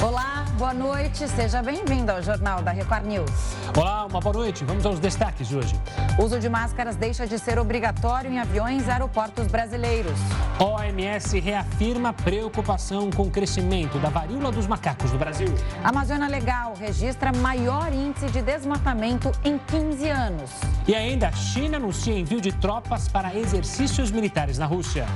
[0.00, 3.30] Olá, boa noite, seja bem-vindo ao Jornal da Record News.
[3.76, 4.64] Olá, uma boa noite.
[4.64, 5.74] Vamos aos destaques de hoje.
[6.16, 10.16] O uso de máscaras deixa de ser obrigatório em aviões e aeroportos brasileiros.
[10.60, 15.52] OMS reafirma preocupação com o crescimento da varíola dos macacos no Brasil.
[15.82, 20.50] A Amazônia Legal registra maior índice de desmatamento em 15 anos.
[20.86, 25.06] E ainda, a China anuncia envio de tropas para exercícios militares na Rússia.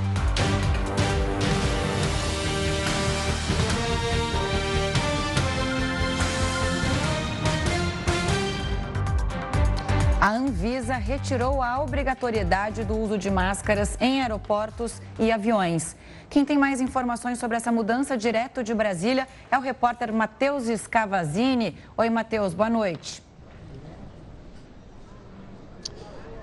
[10.23, 15.97] A Anvisa retirou a obrigatoriedade do uso de máscaras em aeroportos e aviões.
[16.29, 21.77] Quem tem mais informações sobre essa mudança direto de Brasília é o repórter Matheus Scavazini.
[21.97, 23.21] Oi, Matheus, boa noite.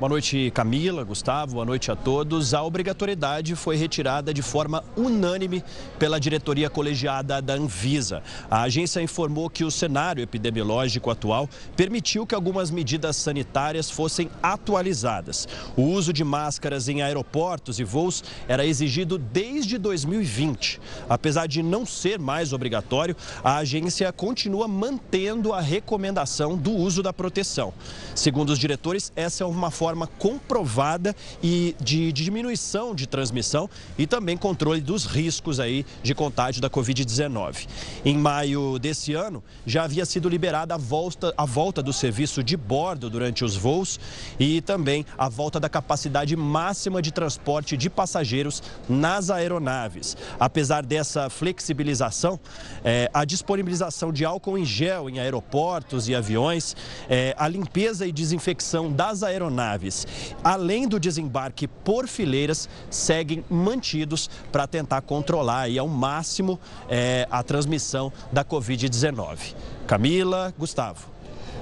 [0.00, 2.54] Boa noite, Camila, Gustavo, boa noite a todos.
[2.54, 5.62] A obrigatoriedade foi retirada de forma unânime
[5.98, 8.22] pela diretoria colegiada da Anvisa.
[8.50, 15.46] A agência informou que o cenário epidemiológico atual permitiu que algumas medidas sanitárias fossem atualizadas.
[15.76, 20.80] O uso de máscaras em aeroportos e voos era exigido desde 2020.
[21.10, 23.14] Apesar de não ser mais obrigatório,
[23.44, 27.74] a agência continua mantendo a recomendação do uso da proteção.
[28.14, 34.06] Segundo os diretores, essa é uma forma forma comprovada e de, diminuição de transmissão e
[34.06, 37.66] também controle dos riscos aí de contágio da Covid-19.
[38.04, 42.56] Em maio desse ano, já havia sido liberada a volta, a volta do serviço de
[42.56, 43.98] bordo durante os voos
[44.38, 50.16] e também a volta da capacidade máxima de transporte de passageiros nas aeronaves.
[50.38, 52.38] Apesar dessa flexibilização,
[52.84, 56.76] é, a disponibilização de álcool em gel em aeroportos e aviões,
[57.08, 60.06] é, a limpeza e desinfecção das aeronaves aeronaves,
[60.44, 66.58] além do desembarque por fileiras, seguem mantidos para tentar controlar aí ao máximo
[66.88, 69.54] é, a transmissão da Covid-19.
[69.86, 71.08] Camila, Gustavo.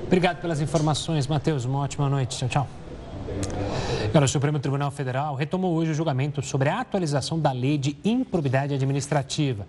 [0.04, 1.64] Obrigado pelas informações, Matheus.
[1.64, 2.36] Uma ótima noite.
[2.38, 2.68] Tchau, tchau.
[4.22, 8.74] o Supremo Tribunal Federal retomou hoje o julgamento sobre a atualização da lei de improbidade
[8.74, 9.66] administrativa,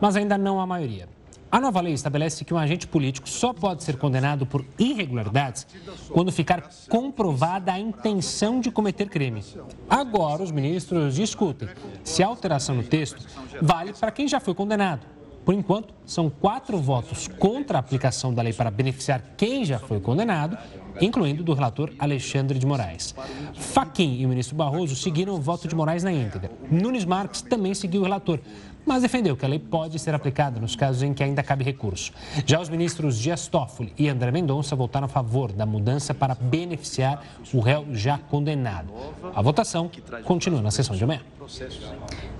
[0.00, 1.17] mas ainda não a maioria.
[1.50, 5.66] A nova lei estabelece que um agente político só pode ser condenado por irregularidades
[6.12, 9.42] quando ficar comprovada a intenção de cometer crime.
[9.88, 11.68] Agora, os ministros discutem
[12.04, 13.26] se a alteração no texto
[13.62, 15.06] vale para quem já foi condenado.
[15.42, 19.98] Por enquanto, são quatro votos contra a aplicação da lei para beneficiar quem já foi
[19.98, 20.58] condenado,
[21.00, 23.14] incluindo do relator Alexandre de Moraes.
[23.54, 26.50] Faquim e o ministro Barroso seguiram o voto de Moraes na íntegra.
[26.70, 28.40] Nunes Marques também seguiu o relator,
[28.86, 32.12] mas defendeu que a lei pode ser aplicada nos casos em que ainda cabe recurso.
[32.46, 37.22] Já os ministros Dias Toffoli e André Mendonça votaram a favor da mudança para beneficiar
[37.52, 38.92] o réu já condenado.
[39.34, 39.90] A votação
[40.24, 41.20] continua na sessão de amanhã.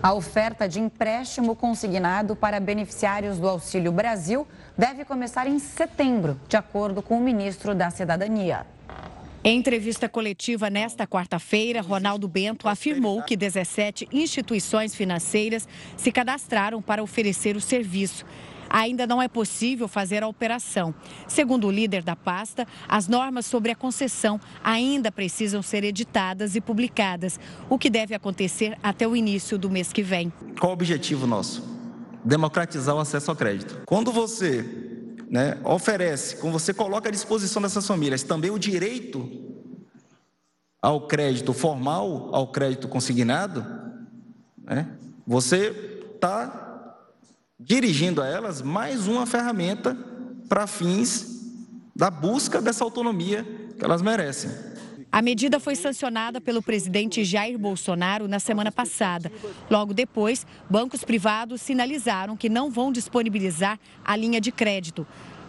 [0.02, 6.56] A oferta de empréstimo consignado para beneficiários do Auxílio Brasil deve começar em setembro, de
[6.56, 8.66] acordo com o ministro da Cidadania.
[9.48, 15.66] Em entrevista coletiva nesta quarta-feira, Ronaldo Bento afirmou que 17 instituições financeiras
[15.96, 18.26] se cadastraram para oferecer o serviço.
[18.68, 20.94] Ainda não é possível fazer a operação.
[21.26, 26.60] Segundo o líder da pasta, as normas sobre a concessão ainda precisam ser editadas e
[26.60, 30.30] publicadas, o que deve acontecer até o início do mês que vem.
[30.60, 31.66] Qual o objetivo nosso?
[32.22, 33.80] Democratizar o acesso ao crédito.
[33.86, 34.87] Quando você
[35.28, 39.30] né, oferece, quando você coloca à disposição dessas famílias também o direito
[40.80, 43.64] ao crédito formal, ao crédito consignado,
[44.62, 44.96] né,
[45.26, 46.96] você está
[47.58, 49.96] dirigindo a elas mais uma ferramenta
[50.48, 51.38] para fins
[51.94, 53.44] da busca dessa autonomia
[53.76, 54.50] que elas merecem.
[55.10, 59.32] A medida foi sancionada pelo presidente Jair Bolsonaro na semana passada.
[59.70, 65.06] Logo depois, bancos privados sinalizaram que não vão disponibilizar a linha de crédito.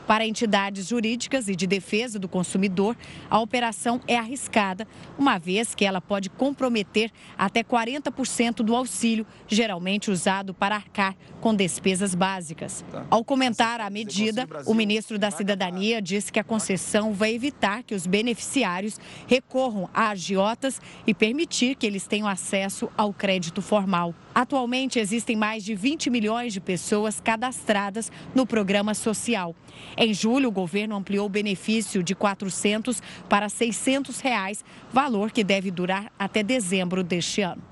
[0.10, 2.98] Para entidades jurídicas e de defesa do consumidor,
[3.30, 4.88] a operação é arriscada,
[5.20, 11.54] uma vez que ela pode comprometer até 40% do auxílio, geralmente usado para arcar com
[11.54, 12.84] despesas básicas.
[12.92, 13.06] Tá.
[13.08, 17.94] Ao comentar a medida, o ministro da Cidadania disse que a concessão vai evitar que
[17.94, 24.16] os beneficiários recorram a agiotas e permitir que eles tenham acesso ao crédito formal.
[24.34, 29.56] Atualmente existem mais de 20 milhões de pessoas cadastradas no programa social.
[30.02, 34.64] Em julho, o governo ampliou o benefício de 400 para 600 reais,
[34.94, 37.69] valor que deve durar até dezembro deste ano.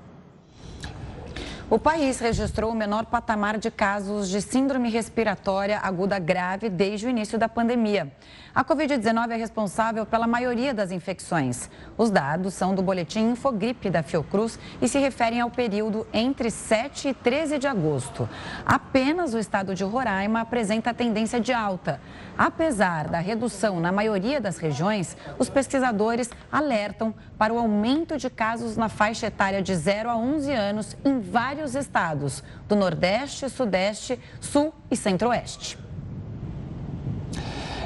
[1.70, 7.10] O país registrou o menor patamar de casos de síndrome respiratória aguda grave desde o
[7.10, 8.10] início da pandemia.
[8.54, 11.68] A Covid-19 é responsável pela maioria das infecções.
[11.98, 17.08] Os dados são do boletim Infogripe da Fiocruz e se referem ao período entre 7
[17.08, 18.26] e 13 de agosto.
[18.64, 22.00] Apenas o estado de Roraima apresenta tendência de alta.
[22.38, 28.76] Apesar da redução na maioria das regiões, os pesquisadores alertam para o aumento de casos
[28.76, 34.72] na faixa etária de 0 a 11 anos em vários estados do Nordeste, Sudeste, Sul
[34.88, 35.76] e Centro-Oeste.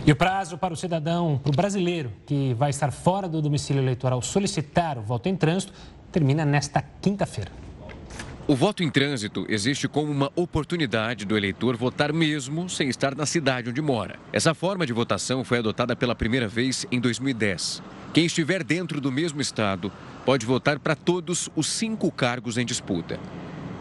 [0.04, 3.82] E o prazo para o cidadão, para o brasileiro que vai estar fora do domicílio
[3.82, 5.72] eleitoral solicitar o voto em trânsito,
[6.10, 7.50] termina nesta quinta-feira.
[8.52, 13.24] O voto em trânsito existe como uma oportunidade do eleitor votar mesmo sem estar na
[13.24, 14.18] cidade onde mora.
[14.30, 17.82] Essa forma de votação foi adotada pela primeira vez em 2010.
[18.12, 19.90] Quem estiver dentro do mesmo estado
[20.26, 23.18] pode votar para todos os cinco cargos em disputa: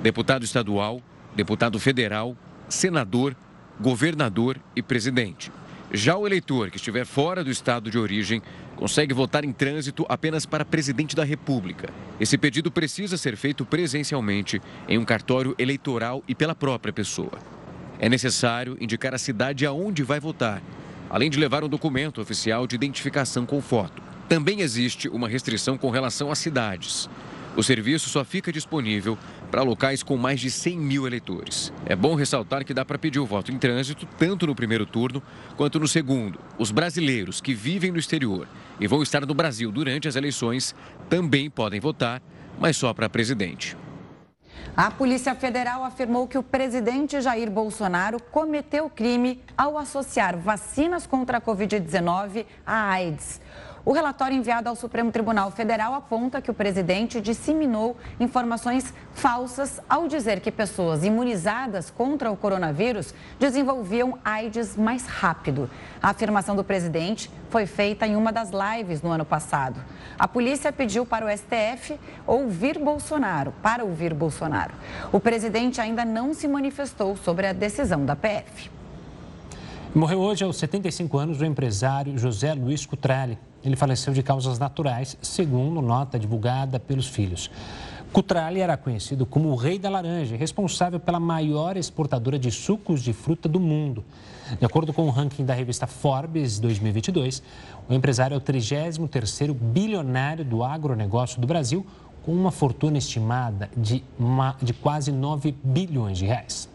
[0.01, 1.01] deputado estadual,
[1.35, 2.37] deputado federal,
[2.69, 3.35] senador,
[3.77, 5.51] governador e presidente.
[5.91, 8.41] Já o eleitor que estiver fora do estado de origem
[8.81, 11.93] consegue votar em trânsito apenas para presidente da República.
[12.19, 17.33] Esse pedido precisa ser feito presencialmente em um cartório eleitoral e pela própria pessoa.
[17.99, 20.63] É necessário indicar a cidade aonde vai votar,
[21.11, 24.01] além de levar um documento oficial de identificação com foto.
[24.27, 27.07] Também existe uma restrição com relação às cidades.
[27.55, 29.17] O serviço só fica disponível
[29.51, 31.73] para locais com mais de 100 mil eleitores.
[31.85, 35.21] É bom ressaltar que dá para pedir o voto em trânsito tanto no primeiro turno
[35.57, 36.39] quanto no segundo.
[36.57, 38.47] Os brasileiros que vivem no exterior
[38.79, 40.73] e vão estar no Brasil durante as eleições
[41.09, 42.21] também podem votar,
[42.57, 43.75] mas só para presidente.
[44.75, 51.39] A Polícia Federal afirmou que o presidente Jair Bolsonaro cometeu crime ao associar vacinas contra
[51.39, 53.41] a Covid-19 à AIDS.
[53.83, 60.07] O relatório enviado ao Supremo Tribunal Federal aponta que o presidente disseminou informações falsas ao
[60.07, 65.67] dizer que pessoas imunizadas contra o coronavírus desenvolviam AIDS mais rápido.
[65.99, 69.83] A afirmação do presidente foi feita em uma das lives no ano passado.
[70.17, 74.73] A polícia pediu para o STF ouvir Bolsonaro, para ouvir Bolsonaro.
[75.11, 78.80] O presidente ainda não se manifestou sobre a decisão da PF.
[79.93, 83.37] Morreu hoje aos 75 anos o empresário José Luiz Cutrale.
[83.61, 87.51] Ele faleceu de causas naturais, segundo nota divulgada pelos filhos.
[88.13, 93.11] Cutrale era conhecido como o rei da laranja, responsável pela maior exportadora de sucos de
[93.11, 94.05] fruta do mundo.
[94.57, 97.43] De acordo com o ranking da revista Forbes 2022,
[97.89, 101.85] o empresário é o 33º bilionário do agronegócio do Brasil,
[102.23, 106.70] com uma fortuna estimada de, uma, de quase 9 bilhões de reais.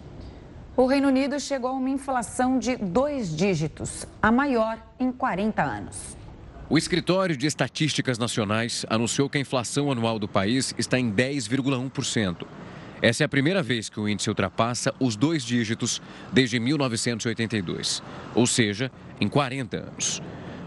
[0.79, 6.19] O Reino Unido chegou a uma inflação de dois dígitos, a maior em 40 anos.
[6.69, 12.47] O Escritório de Estatísticas Nacionais anunciou que a inflação anual do país está em 10,1%.
[13.01, 18.03] Essa é a primeira vez que o índice ultrapassa os dois dígitos desde 1982,
[18.35, 20.21] ou seja, em 40 anos.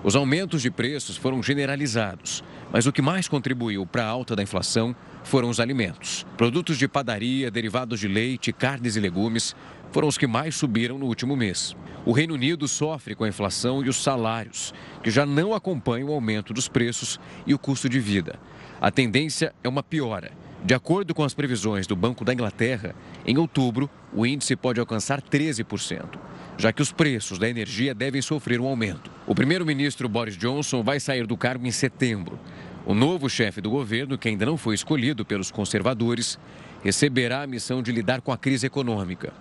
[0.04, 4.42] Os aumentos de preços foram generalizados, mas o que mais contribuiu para a alta da
[4.42, 6.26] inflação foram os alimentos.
[6.38, 9.54] Produtos de padaria, derivados de leite, carnes e legumes
[9.92, 11.76] foram os que mais subiram no último mês.
[12.06, 16.14] O Reino Unido sofre com a inflação e os salários, que já não acompanham o
[16.14, 18.40] aumento dos preços e o custo de vida.
[18.80, 20.32] A tendência é uma piora.
[20.64, 22.94] De acordo com as previsões do Banco da Inglaterra,
[23.26, 26.20] em outubro, o índice pode alcançar 13%,
[26.58, 29.10] já que os preços da energia devem sofrer um aumento.
[29.26, 32.40] O primeiro-ministro Boris Johnson vai sair do cargo em setembro.
[32.86, 36.40] O novo chefe do governo, que ainda não foi escolhido pelos conservadores,
[36.84, 39.32] receberá a missão de lidar com a crise econômica.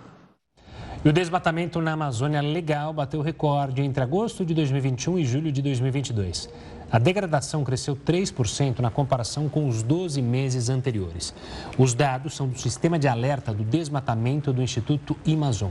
[1.03, 5.61] E o desmatamento na Amazônia Legal bateu recorde entre agosto de 2021 e julho de
[5.61, 6.49] 2022.
[6.91, 11.33] A degradação cresceu 3% na comparação com os 12 meses anteriores.
[11.77, 15.69] Os dados são do Sistema de Alerta do Desmatamento do Instituto Amazon,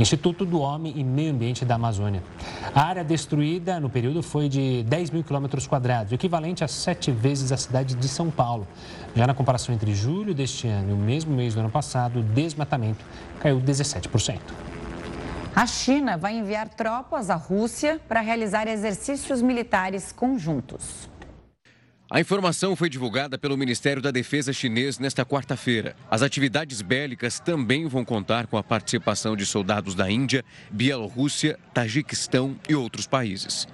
[0.00, 2.24] Instituto do Homem e Meio Ambiente da Amazônia.
[2.74, 7.52] A área destruída no período foi de 10 mil quilômetros quadrados, equivalente a sete vezes
[7.52, 8.66] a cidade de São Paulo.
[9.14, 12.22] Já na comparação entre julho deste ano e o mesmo mês do ano passado, o
[12.22, 13.04] desmatamento
[13.38, 14.40] caiu 17%.
[15.58, 21.10] A China vai enviar tropas à Rússia para realizar exercícios militares conjuntos.
[22.08, 25.96] A informação foi divulgada pelo Ministério da Defesa chinês nesta quarta-feira.
[26.08, 32.54] As atividades bélicas também vão contar com a participação de soldados da Índia, Bielorrússia, Tajiquistão
[32.68, 33.66] e outros países.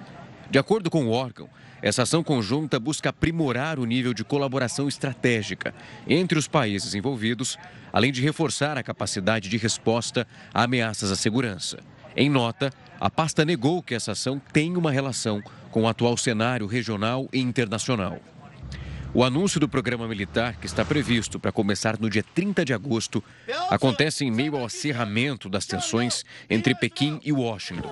[0.49, 1.47] De acordo com o órgão,
[1.81, 5.73] essa ação conjunta busca aprimorar o nível de colaboração estratégica
[6.07, 7.57] entre os países envolvidos,
[7.91, 11.77] além de reforçar a capacidade de resposta a ameaças à segurança.
[12.15, 16.65] Em nota, a pasta negou que essa ação tem uma relação com o atual cenário
[16.65, 18.19] regional e internacional.
[19.13, 23.23] O anúncio do programa militar, que está previsto para começar no dia 30 de agosto,
[23.69, 27.89] acontece em meio ao acirramento das tensões entre Pequim e Washington.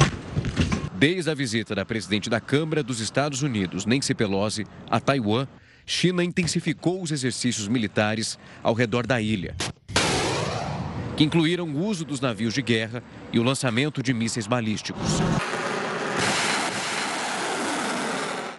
[1.05, 5.45] Desde a visita da presidente da Câmara dos Estados Unidos, Nancy Pelosi, a Taiwan,
[5.86, 9.53] China intensificou os exercícios militares ao redor da ilha,
[11.17, 15.19] que incluíram o uso dos navios de guerra e o lançamento de mísseis balísticos.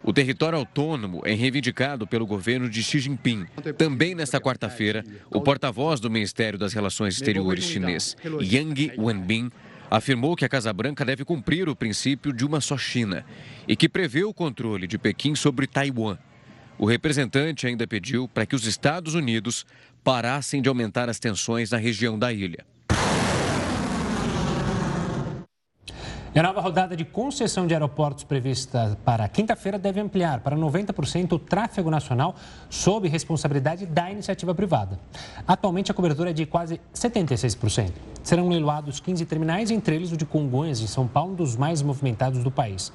[0.03, 3.47] O território autônomo é reivindicado pelo governo de Xi Jinping.
[3.79, 9.51] Também nesta quarta-feira, o porta-voz do Ministério das Relações Exteriores chinês, Yang Wenbin,
[9.97, 13.25] afirmou que a Casa Branca deve cumprir o princípio de uma só China
[13.69, 16.19] e que prevê o controle de Pequim sobre Taiwan.
[16.77, 19.65] O representante ainda pediu para que os Estados Unidos
[20.03, 22.67] parassem de aumentar as tensões na região da ilha.
[26.35, 31.31] E a nova rodada de concessão de aeroportos prevista para quinta-feira deve ampliar para 90%
[31.31, 32.35] o tráfego nacional
[32.69, 34.99] sob responsabilidade da iniciativa privada.
[35.47, 37.93] Atualmente, a cobertura é de quase 76%.
[38.25, 41.83] Serão leiloados 15 terminais, entre eles o de Congonhas, em São Paulo, um dos mais
[41.83, 42.93] movimentados do país.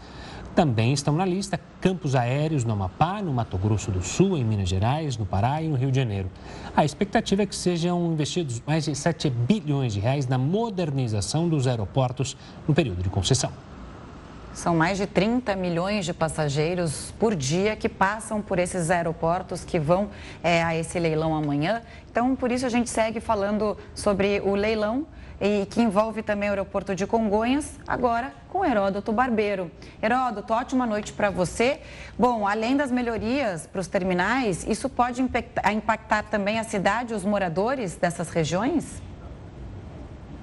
[0.60, 4.68] Também estão na lista campos aéreos no Amapá, no Mato Grosso do Sul, em Minas
[4.68, 6.30] Gerais, no Pará e no Rio de Janeiro.
[6.76, 11.66] A expectativa é que sejam investidos mais de 7 bilhões de reais na modernização dos
[11.66, 12.36] aeroportos
[12.68, 13.54] no período de concessão.
[14.54, 19.80] São mais de 30 milhões de passageiros por dia que passam por esses aeroportos que
[19.80, 20.10] vão
[20.44, 21.82] é, a esse leilão amanhã.
[22.12, 25.08] Então, por isso a gente segue falando sobre o leilão
[25.42, 29.72] e que envolve também o aeroporto de Congonhas, agora com Heródoto Barbeiro.
[30.02, 31.80] Heródoto, ótima noite para você.
[32.18, 37.24] Bom, além das melhorias para os terminais, isso pode impactar também a cidade e os
[37.24, 39.02] moradores dessas regiões?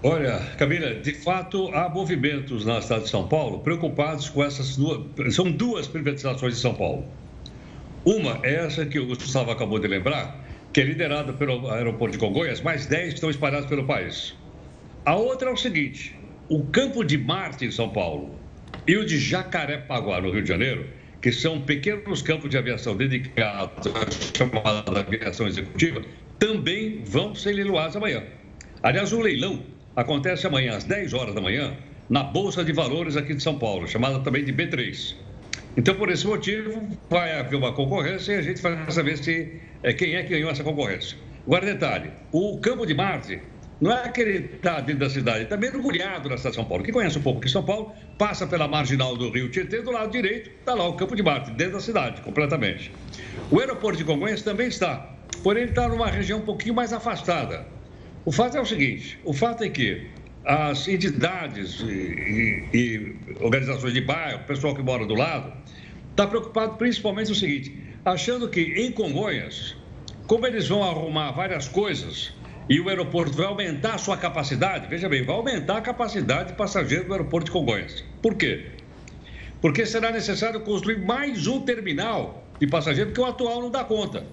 [0.03, 5.35] Olha, Camila, de fato há movimentos na cidade de São Paulo preocupados com essas duas.
[5.35, 7.05] São duas privatizações de São Paulo.
[8.05, 10.39] Uma é essa que o Gustavo acabou de lembrar,
[10.73, 14.37] que é liderada pelo aeroporto de Congonhas, mais 10 estão espalhados pelo país.
[15.07, 16.17] A outra é o seguinte:
[16.49, 18.35] o Campo de Marte, em São Paulo,
[18.89, 20.85] e o de Jacarepaguá, no Rio de Janeiro,
[21.23, 26.03] que são pequenos campos de aviação dedicados à chamada aviação executiva,
[26.41, 28.25] também vão ser leiloados amanhã.
[28.83, 29.63] Aliás, o leilão
[29.95, 31.77] acontece amanhã às 10 horas da manhã
[32.11, 35.15] na Bolsa de Valores aqui de São Paulo, chamada também de B3.
[35.77, 39.53] Então, por esse motivo, vai haver uma concorrência e a gente vai saber se,
[39.85, 41.17] é, quem é que ganhou essa concorrência.
[41.47, 43.41] Agora, detalhe: o Campo de Marte
[43.81, 46.83] não é aquele que está dentro da cidade, está mergulhado na cidade de São Paulo.
[46.83, 50.11] Quem conhece um pouco aqui São Paulo, passa pela marginal do Rio Tietê, do lado
[50.11, 52.91] direito, está lá o Campo de Marte, dentro da cidade, completamente.
[53.51, 57.67] O aeroporto de Congonhas também está, porém ele está numa região um pouquinho mais afastada.
[58.25, 60.07] O fato é o seguinte, o fato é que
[60.45, 65.53] as entidades e, e, e organizações de bairro, o pessoal que mora do lado,
[66.11, 69.77] está preocupado principalmente o seguinte, achando que em Congonhas,
[70.27, 72.33] como eles vão arrumar várias coisas
[72.69, 76.55] e o aeroporto vai aumentar a sua capacidade, veja bem, vai aumentar a capacidade de
[76.55, 78.05] passageiros do aeroporto de Congonhas.
[78.21, 78.67] Por quê?
[79.61, 84.25] Porque será necessário construir mais um terminal de passageiros, porque o atual não dá conta.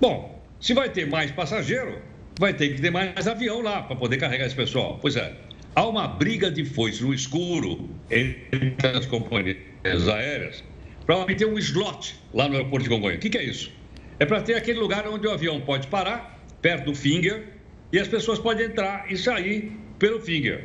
[0.00, 2.00] Bom, se vai ter mais passageiro,
[2.38, 4.98] vai ter que ter mais avião lá para poder carregar esse pessoal.
[5.00, 5.34] Pois é,
[5.74, 10.62] há uma briga de foice no escuro entre as companhias aéreas
[11.04, 13.18] para obter um slot lá no aeroporto de Congonhas.
[13.18, 13.72] O que, que é isso?
[14.20, 17.44] É para ter aquele lugar onde o avião pode parar perto do Finger,
[17.92, 20.64] e as pessoas podem entrar e sair pelo Finger.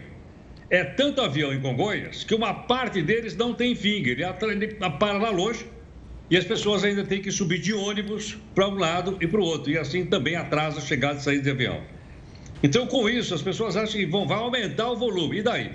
[0.69, 4.67] É tanto avião em Congonhas que uma parte deles não tem Finger, ele
[4.99, 5.65] para lá longe
[6.29, 9.43] e as pessoas ainda têm que subir de ônibus para um lado e para o
[9.43, 11.81] outro, e assim também atrasa a chegada e saída de avião.
[12.61, 15.39] Então, com isso, as pessoas acham que vão, vai aumentar o volume.
[15.39, 15.71] E daí?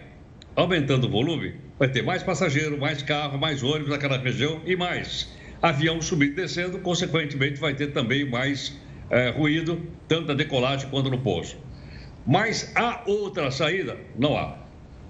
[0.54, 5.32] Aumentando o volume, vai ter mais passageiro, mais carro, mais ônibus naquela região e mais
[5.62, 8.76] avião subindo e descendo, consequentemente, vai ter também mais
[9.12, 11.56] é, ruído, tanto na decolagem quanto no pouso.
[12.26, 13.98] Mas há outra saída?
[14.18, 14.56] Não há.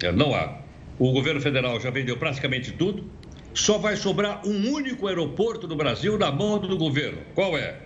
[0.03, 0.59] É, não há.
[0.99, 3.05] O governo federal já vendeu praticamente tudo.
[3.53, 7.19] Só vai sobrar um único aeroporto no Brasil na mão do governo.
[7.33, 7.79] Qual é?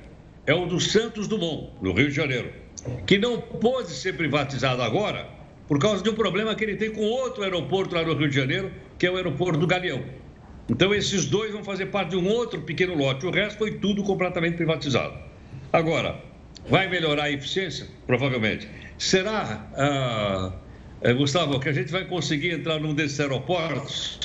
[0.46, 2.52] É o do Santos Dumont, no Rio de Janeiro,
[3.06, 5.28] que não pode ser privatizado agora
[5.68, 8.36] por causa de um problema que ele tem com outro aeroporto lá no Rio de
[8.36, 10.02] Janeiro, que é o aeroporto do Galeão.
[10.70, 13.26] Então, esses dois vão fazer parte de um outro pequeno lote.
[13.26, 15.28] O resto foi tudo completamente privatizado.
[15.78, 16.20] Agora,
[16.68, 17.86] vai melhorar a eficiência?
[18.08, 18.68] Provavelmente.
[18.98, 20.52] Será, ah,
[21.02, 24.20] eh, Gustavo, que a gente vai conseguir entrar num desses aeroportos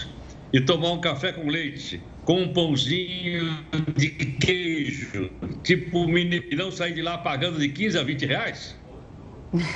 [0.51, 5.31] e tomar um café com leite, com um pãozinho de queijo,
[5.63, 8.75] tipo mini, e não sair de lá pagando de 15 a 20 reais?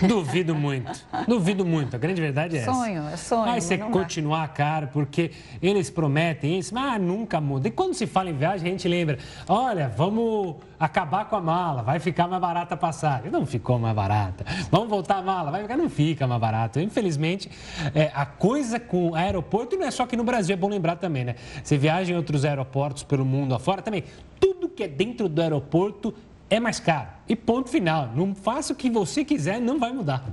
[0.06, 1.04] Duvido muito.
[1.28, 1.95] Duvido muito.
[1.95, 2.73] A grande verdade é essa.
[2.73, 3.45] Sonho, é sonho.
[3.45, 5.30] Vai ser continuar caro, porque
[5.61, 7.68] eles prometem isso, mas nunca muda.
[7.68, 9.18] E quando se fala em viagem, a gente lembra:
[9.49, 13.30] olha, vamos acabar com a mala, vai ficar mais barata a passagem.
[13.30, 14.45] Não ficou mais barata.
[14.71, 16.80] Vamos voltar a mala, vai ficar, não fica mais barato.
[16.80, 17.50] Infelizmente,
[17.95, 21.25] é, a coisa com aeroporto não é só aqui no Brasil, é bom lembrar também,
[21.25, 21.35] né?
[21.62, 24.04] Você viaja em outros aeroportos pelo mundo afora também.
[24.40, 26.14] Tudo que é dentro do aeroporto
[26.49, 27.09] é mais caro.
[27.29, 28.12] E ponto final.
[28.15, 30.25] Não faça o que você quiser, não vai mudar.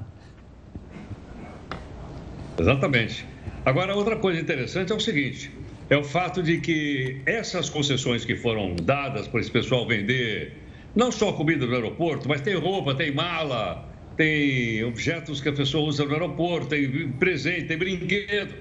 [2.57, 3.25] Exatamente.
[3.65, 5.51] Agora, outra coisa interessante é o seguinte:
[5.89, 10.57] é o fato de que essas concessões que foram dadas para esse pessoal vender
[10.95, 15.87] não só comida no aeroporto, mas tem roupa, tem mala, tem objetos que a pessoa
[15.87, 18.53] usa no aeroporto, tem presente, tem brinquedo.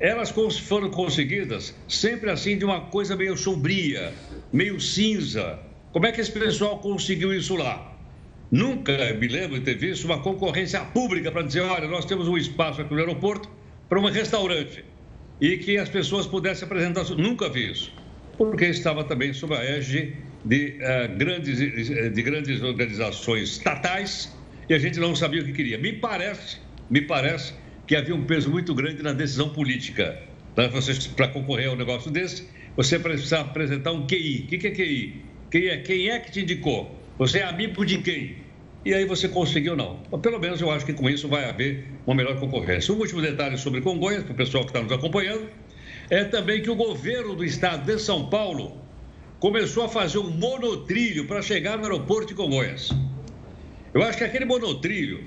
[0.00, 4.12] Elas foram conseguidas sempre assim de uma coisa meio sombria,
[4.52, 5.60] meio cinza,
[5.92, 7.92] como é que esse pessoal conseguiu isso lá?
[8.50, 12.36] Nunca me lembro de ter visto uma concorrência pública para dizer: olha, nós temos um
[12.36, 13.48] espaço aqui no aeroporto
[13.88, 14.84] para um restaurante
[15.40, 17.04] e que as pessoas pudessem apresentar.
[17.16, 17.92] Nunca vi isso,
[18.38, 24.34] porque estava também sob a égide de, uh, grandes, de grandes organizações estatais
[24.68, 25.76] e a gente não sabia o que queria.
[25.76, 26.58] Me parece,
[26.88, 27.52] me parece
[27.86, 30.18] que havia um peso muito grande na decisão política.
[30.54, 34.44] Para concorrer a um negócio desse, você precisa apresentar um QI.
[34.44, 35.31] O que é QI?
[35.52, 36.98] Quem é, quem é que te indicou?
[37.18, 38.36] Você é amigo de quem?
[38.86, 39.98] E aí você conseguiu não.
[40.22, 42.94] Pelo menos eu acho que com isso vai haver uma melhor concorrência.
[42.94, 45.46] Um último detalhe sobre Congonhas, para o pessoal que está nos acompanhando,
[46.08, 48.80] é também que o governo do estado de São Paulo
[49.40, 52.88] começou a fazer um monotrilho para chegar no aeroporto de Congonhas.
[53.92, 55.22] Eu acho que aquele monotrilho,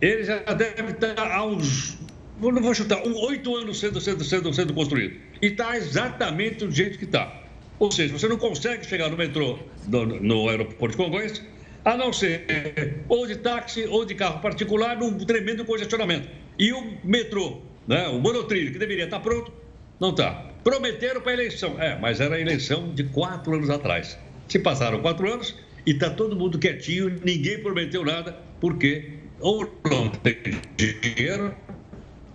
[0.00, 1.96] ele já deve estar há uns,
[2.40, 5.20] não vou chutar, oito anos sendo, sendo, sendo, sendo construído.
[5.40, 7.45] E está exatamente do jeito que está.
[7.78, 11.42] Ou seja, você não consegue chegar no metrô, no, no aeroporto de Congonhas,
[11.84, 16.28] a não ser ou de táxi ou de carro particular, num tremendo congestionamento.
[16.58, 19.52] E o metrô, né, o monotrilho, que deveria estar pronto,
[20.00, 20.50] não está.
[20.64, 21.80] Prometeram para a eleição.
[21.80, 24.18] É, mas era a eleição de quatro anos atrás.
[24.48, 25.54] Se passaram quatro anos
[25.84, 30.36] e está todo mundo quietinho, ninguém prometeu nada, porque ou não tem
[30.76, 31.54] dinheiro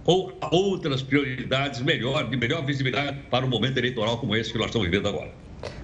[0.06, 4.68] ou outras prioridades melhor, de melhor visibilidade para um momento eleitoral como esse que nós
[4.68, 5.32] estamos vivendo agora.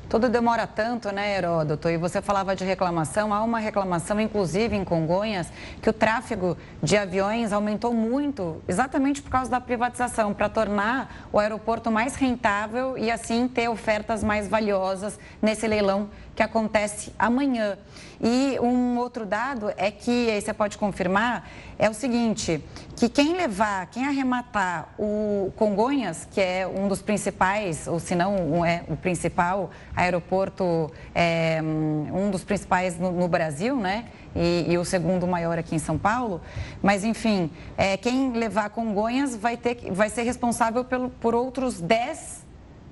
[0.09, 1.89] Tudo demora tanto, né, Heródoto?
[1.89, 3.33] E você falava de reclamação.
[3.33, 9.29] Há uma reclamação, inclusive em Congonhas, que o tráfego de aviões aumentou muito, exatamente por
[9.29, 15.19] causa da privatização, para tornar o aeroporto mais rentável e assim ter ofertas mais valiosas
[15.41, 17.79] nesse leilão que acontece amanhã.
[18.21, 22.63] E um outro dado é que, aí você pode confirmar, é o seguinte,
[22.95, 28.63] que quem levar, quem arrematar o Congonhas, que é um dos principais, ou se não
[28.63, 34.05] é o principal aeroporto, é, um dos principais no, no Brasil, né?
[34.35, 36.39] E, e, o segundo maior aqui em São Paulo.
[36.83, 42.36] Mas, enfim, é, quem levar Congonhas vai, ter, vai ser responsável pelo, por outros 10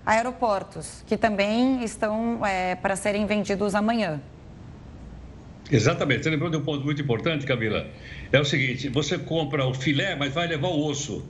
[0.06, 4.22] aeroportos, que também estão é, para serem vendidos amanhã.
[5.72, 6.24] Exatamente.
[6.24, 7.88] Você lembrou de um ponto muito importante, Camila?
[8.32, 11.26] É o seguinte: você compra o filé, mas vai levar o osso.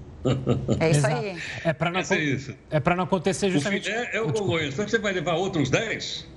[0.80, 1.38] É isso aí.
[1.64, 2.04] É para não, é
[2.72, 3.90] é não acontecer justamente.
[3.90, 4.74] O filé é o Congonhas.
[4.74, 6.28] Então você vai levar outros 10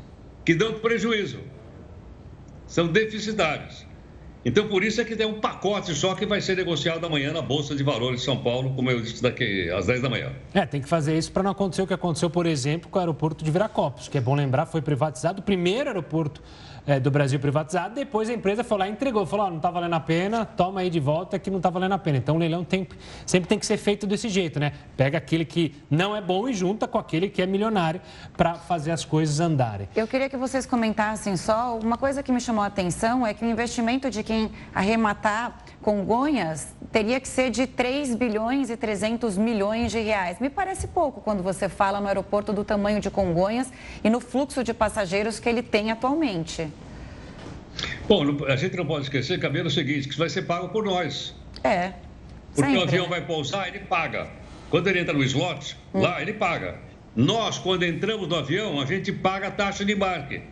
[0.45, 1.41] que dão prejuízo.
[2.67, 3.88] São deficitários.
[4.49, 7.43] Então, por isso é que tem um pacote só que vai ser negociado amanhã na
[7.43, 10.33] Bolsa de Valores de São Paulo, como eu disse, daqui às 10 da manhã.
[10.55, 13.01] É, tem que fazer isso para não acontecer o que aconteceu, por exemplo, com o
[13.01, 16.43] aeroporto de Viracopos, que é bom lembrar, foi privatizado, o primeiro aeroporto
[16.89, 17.95] é, do Brasil privatizado.
[17.95, 20.89] Depois a empresa foi lá e entregou, falou: não está valendo a pena, toma aí
[20.89, 22.17] de volta que não está valendo a pena.
[22.17, 22.89] Então o leilão tem,
[23.27, 24.73] sempre tem que ser feito desse jeito, né?
[24.97, 28.01] Pega aquele que não é bom e junta com aquele que é milionário
[28.37, 29.87] para fazer as coisas andarem.
[29.95, 31.79] Eu queria que vocês comentassem só.
[31.79, 36.75] Uma coisa que me chamou a atenção é que o investimento de quem arrematar Congonhas
[36.91, 40.41] teria que ser de 3 bilhões e 300 milhões de reais.
[40.41, 44.65] Me parece pouco quando você fala no aeroporto do tamanho de Congonhas e no fluxo
[44.65, 46.69] de passageiros que ele tem atualmente.
[48.09, 50.69] Bom, a gente não pode esquecer, Camila, é o seguinte, que isso vai ser pago
[50.71, 51.35] por nós.
[51.63, 51.93] É.
[52.55, 52.79] Porque sempre.
[52.79, 54.29] o avião vai pousar, ele paga.
[54.71, 56.01] Quando ele entra no slot, hum.
[56.01, 56.77] lá ele paga.
[57.15, 60.43] Nós, quando entramos no avião, a gente paga a taxa de embarque.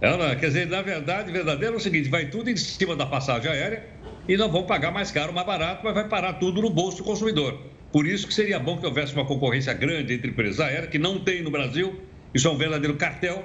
[0.00, 3.50] Ela, quer dizer, na verdade, verdadeiro é o seguinte, vai tudo em cima da passagem
[3.50, 3.93] aérea
[4.28, 7.04] e nós vamos pagar mais caro, mais barato, mas vai parar tudo no bolso do
[7.04, 7.58] consumidor.
[7.92, 11.18] Por isso que seria bom que houvesse uma concorrência grande entre empresas aéreas, que não
[11.20, 12.00] tem no Brasil,
[12.34, 13.44] isso é um verdadeiro cartel,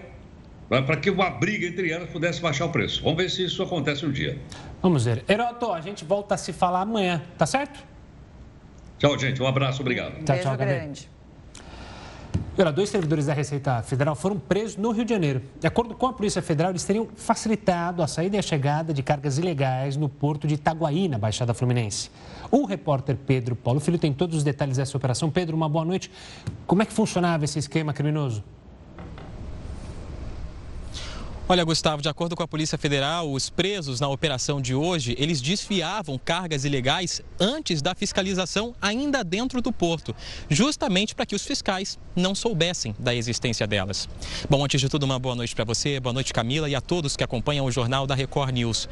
[0.69, 3.03] né, para que uma briga entre elas pudesse baixar o preço.
[3.03, 4.39] Vamos ver se isso acontece um dia.
[4.81, 5.23] Vamos ver.
[5.27, 7.83] Heroto, a gente volta a se falar amanhã, tá certo?
[8.97, 9.41] Tchau, gente.
[9.41, 10.19] Um abraço, obrigado.
[10.19, 11.09] Um tchau, tchau, grande.
[12.57, 15.41] Olha, dois servidores da Receita Federal foram presos no Rio de Janeiro.
[15.61, 19.01] De acordo com a Polícia Federal, eles teriam facilitado a saída e a chegada de
[19.01, 22.11] cargas ilegais no porto de Itaguaí, na Baixada Fluminense.
[22.51, 25.31] O repórter Pedro Paulo Filho tem todos os detalhes dessa operação.
[25.31, 26.11] Pedro, uma boa noite.
[26.67, 28.43] Como é que funcionava esse esquema criminoso?
[31.51, 35.41] Olha, Gustavo, de acordo com a Polícia Federal, os presos na operação de hoje, eles
[35.41, 40.15] desfiavam cargas ilegais antes da fiscalização ainda dentro do porto,
[40.47, 44.07] justamente para que os fiscais não soubessem da existência delas.
[44.47, 47.17] Bom, antes de tudo, uma boa noite para você, boa noite Camila e a todos
[47.17, 48.87] que acompanham o jornal da Record News.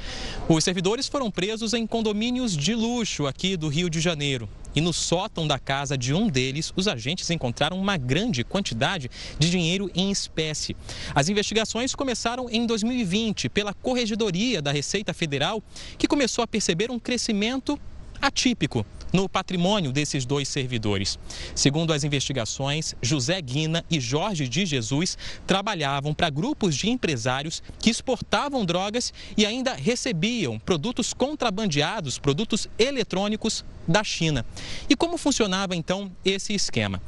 [0.50, 4.50] Os servidores foram presos em condomínios de luxo aqui do Rio de Janeiro.
[4.78, 9.10] E no sótão da casa de um deles, os agentes encontraram uma grande quantidade
[9.40, 10.78] de dinheiro em espécie.
[11.16, 15.64] As investigações começaram em 2020 pela Corregedoria da Receita Federal,
[15.98, 17.80] que começou a perceber um crescimento
[18.22, 21.18] atípico no patrimônio desses dois servidores.
[21.56, 27.90] Segundo as investigações, José Guina e Jorge de Jesus trabalhavam para grupos de empresários que
[27.90, 34.46] exportavam drogas e ainda recebiam produtos contrabandeados, produtos eletrônicos da China.
[34.90, 37.02] E como funcionava então esse esquema?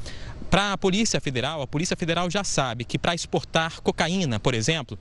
[0.49, 4.97] Para a Polícia Federal, a Polícia Federal já sabe que para exportar cocaína, por exemplo,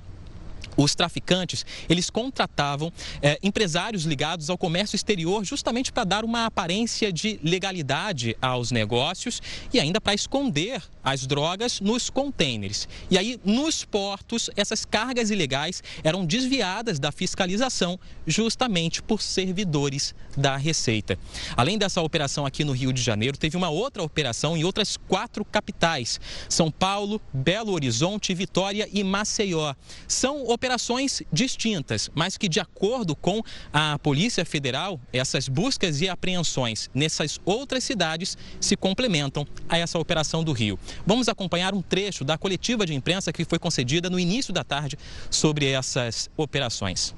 [0.78, 7.12] os traficantes, eles contratavam é, empresários ligados ao comércio exterior justamente para dar uma aparência
[7.12, 12.88] de legalidade aos negócios e ainda para esconder as drogas nos contêineres.
[13.10, 20.56] E aí, nos portos, essas cargas ilegais eram desviadas da fiscalização justamente por servidores da
[20.56, 21.18] Receita.
[21.56, 25.44] Além dessa operação aqui no Rio de Janeiro, teve uma outra operação em outras quatro
[25.44, 29.74] capitais: São Paulo, Belo Horizonte, Vitória e Maceió.
[30.06, 36.08] São operações operações distintas, mas que, de acordo com a Polícia Federal, essas buscas e
[36.10, 40.78] apreensões nessas outras cidades se complementam a essa operação do Rio.
[41.06, 44.98] Vamos acompanhar um trecho da coletiva de imprensa que foi concedida no início da tarde
[45.30, 47.14] sobre essas operações.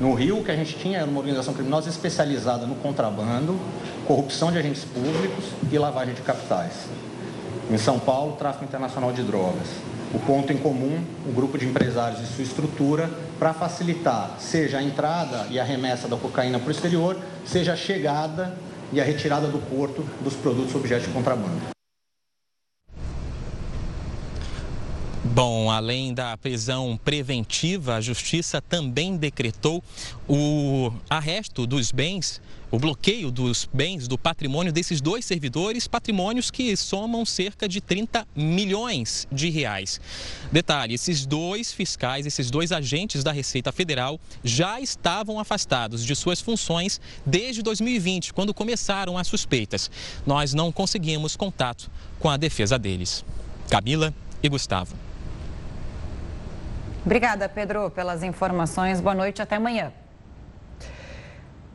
[0.00, 3.56] No Rio, o que a gente tinha era uma organização criminosa especializada no contrabando,
[4.08, 6.72] corrupção de agentes públicos e lavagem de capitais.
[7.70, 9.68] Em São Paulo, tráfico internacional de drogas
[10.14, 14.82] o ponto em comum, o grupo de empresários e sua estrutura, para facilitar, seja a
[14.82, 18.56] entrada e a remessa da cocaína para o exterior, seja a chegada
[18.92, 21.76] e a retirada do porto dos produtos objetos de contrabando.
[25.36, 29.84] Bom, além da prisão preventiva, a Justiça também decretou
[30.26, 32.40] o arresto dos bens
[32.70, 38.26] o bloqueio dos bens do patrimônio desses dois servidores, patrimônios que somam cerca de 30
[38.34, 40.00] milhões de reais.
[40.50, 46.40] Detalhe: esses dois fiscais, esses dois agentes da Receita Federal já estavam afastados de suas
[46.40, 49.90] funções desde 2020, quando começaram as suspeitas.
[50.26, 53.24] Nós não conseguimos contato com a defesa deles.
[53.70, 54.94] Camila e Gustavo.
[57.04, 59.00] Obrigada, Pedro, pelas informações.
[59.00, 59.92] Boa noite, até amanhã.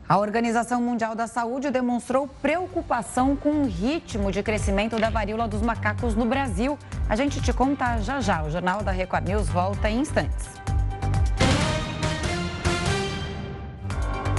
[0.08, 5.62] A Organização Mundial da Saúde demonstrou preocupação com o ritmo de crescimento da varíola dos
[5.62, 6.76] macacos no Brasil.
[7.08, 8.42] A gente te conta já já.
[8.42, 10.50] O Jornal da Record News volta em instantes.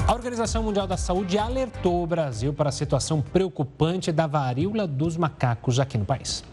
[0.06, 5.16] A Organização Mundial da Saúde alertou o Brasil para a situação preocupante da varíola dos
[5.18, 6.44] macacos aqui no país.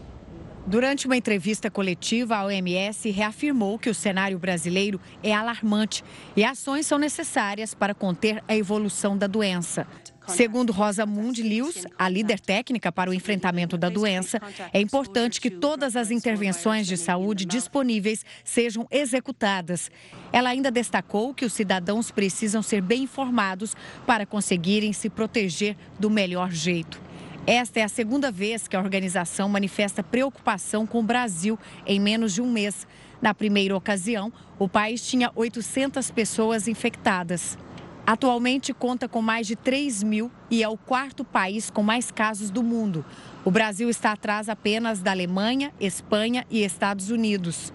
[0.65, 6.03] Durante uma entrevista coletiva, a OMS reafirmou que o cenário brasileiro é alarmante
[6.35, 9.87] e ações são necessárias para conter a evolução da doença.
[10.27, 14.39] Segundo Rosa Mundi Lewis, a líder técnica para o enfrentamento da doença,
[14.71, 19.89] é importante que todas as intervenções de saúde disponíveis sejam executadas.
[20.31, 26.09] Ela ainda destacou que os cidadãos precisam ser bem informados para conseguirem se proteger do
[26.09, 27.10] melhor jeito.
[27.47, 32.35] Esta é a segunda vez que a organização manifesta preocupação com o Brasil em menos
[32.35, 32.85] de um mês.
[33.19, 37.57] Na primeira ocasião, o país tinha 800 pessoas infectadas.
[38.05, 42.51] Atualmente conta com mais de 3 mil e é o quarto país com mais casos
[42.51, 43.03] do mundo.
[43.43, 47.73] O Brasil está atrás apenas da Alemanha, Espanha e Estados Unidos.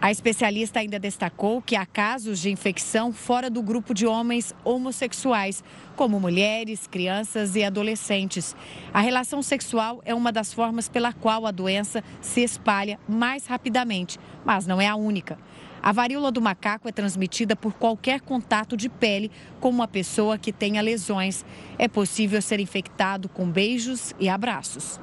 [0.00, 5.64] A especialista ainda destacou que há casos de infecção fora do grupo de homens homossexuais,
[5.96, 8.54] como mulheres, crianças e adolescentes.
[8.92, 14.18] A relação sexual é uma das formas pela qual a doença se espalha mais rapidamente,
[14.44, 15.38] mas não é a única.
[15.82, 19.30] A varíola do macaco é transmitida por qualquer contato de pele
[19.60, 21.44] com uma pessoa que tenha lesões.
[21.78, 25.00] É possível ser infectado com beijos e abraços.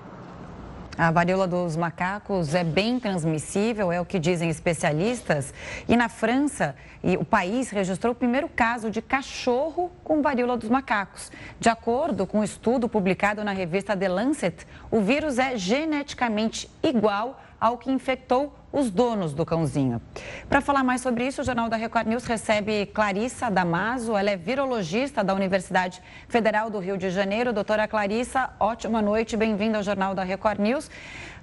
[0.96, 5.52] A varíola dos macacos é bem transmissível, é o que dizem especialistas.
[5.90, 6.76] E na França,
[7.20, 11.32] o país registrou o primeiro caso de cachorro com varíola dos macacos.
[11.60, 17.42] De acordo com um estudo publicado na revista The Lancet, o vírus é geneticamente igual
[17.64, 20.02] ao que infectou os donos do cãozinho.
[20.50, 24.36] Para falar mais sobre isso, o Jornal da Record News recebe Clarissa Damaso, ela é
[24.36, 27.54] virologista da Universidade Federal do Rio de Janeiro.
[27.54, 30.92] Doutora Clarissa, ótima noite, bem-vinda ao Jornal da Record News.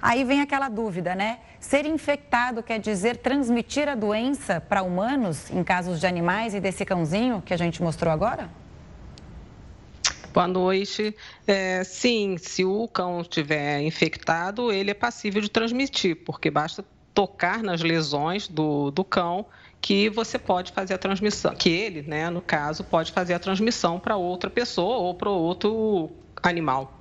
[0.02, 1.38] Aí vem aquela dúvida, né?
[1.58, 6.84] Ser infectado quer dizer transmitir a doença para humanos, em casos de animais e desse
[6.84, 8.59] cãozinho que a gente mostrou agora?
[10.32, 11.14] Boa noite.
[11.46, 17.62] É, sim, se o cão estiver infectado, ele é passível de transmitir, porque basta tocar
[17.62, 19.46] nas lesões do, do cão
[19.80, 23.98] que você pode fazer a transmissão, que ele, né, no caso, pode fazer a transmissão
[23.98, 26.10] para outra pessoa ou para outro
[26.42, 26.96] animal.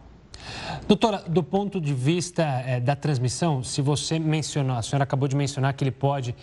[0.87, 5.35] Doutora, do ponto de vista é, da transmissão, se você mencionou, a senhora acabou de
[5.35, 6.33] mencionar que ele pode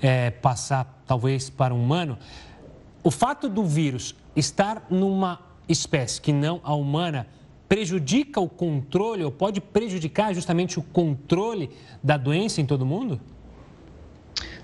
[0.00, 2.18] é, passar talvez para um humano,
[3.02, 7.26] o fato do vírus estar numa espécie que não a humana
[7.68, 11.70] prejudica o controle ou pode prejudicar justamente o controle
[12.02, 13.20] da doença em todo mundo?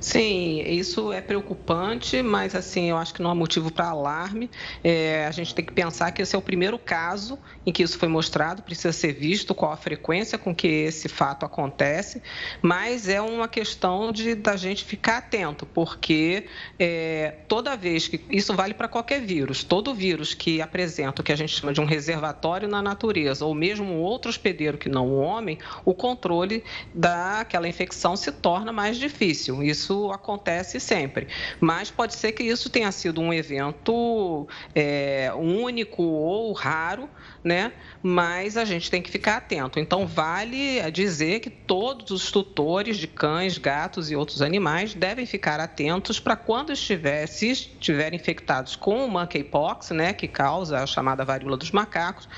[0.02, 4.50] Sim, isso é preocupante, mas assim, eu acho que não há motivo para alarme.
[4.82, 7.96] É, a gente tem que pensar que esse é o primeiro caso em que isso
[7.96, 12.20] foi mostrado, precisa ser visto qual a frequência com que esse fato acontece,
[12.60, 16.48] mas é uma questão de da gente ficar atento, porque
[16.80, 21.30] é, toda vez que isso vale para qualquer vírus, todo vírus que apresenta o que
[21.30, 25.20] a gente chama de um reservatório na natureza, ou mesmo outro hospedeiro que não o
[25.20, 29.62] homem, o controle daquela infecção se torna mais difícil.
[29.62, 31.28] Isso isso acontece sempre.
[31.60, 37.08] Mas pode ser que isso tenha sido um evento é, único ou raro,
[37.44, 37.72] né?
[38.02, 39.78] Mas a gente tem que ficar atento.
[39.78, 45.60] Então, vale dizer que todos os tutores de cães, gatos e outros animais devem ficar
[45.60, 51.24] atentos para quando estiver, se estiverem infectados com o monkeypox, né, que causa a chamada
[51.24, 52.28] varíola dos macacos,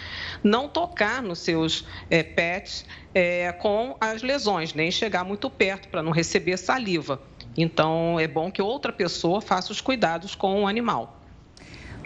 [0.43, 6.03] não tocar nos seus é, pets é, com as lesões, nem chegar muito perto para
[6.03, 7.21] não receber saliva.
[7.57, 11.21] Então, é bom que outra pessoa faça os cuidados com o animal.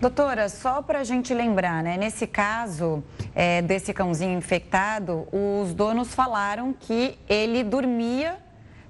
[0.00, 1.96] Doutora, só para a gente lembrar, né?
[1.96, 3.02] Nesse caso
[3.34, 8.38] é, desse cãozinho infectado, os donos falaram que ele dormia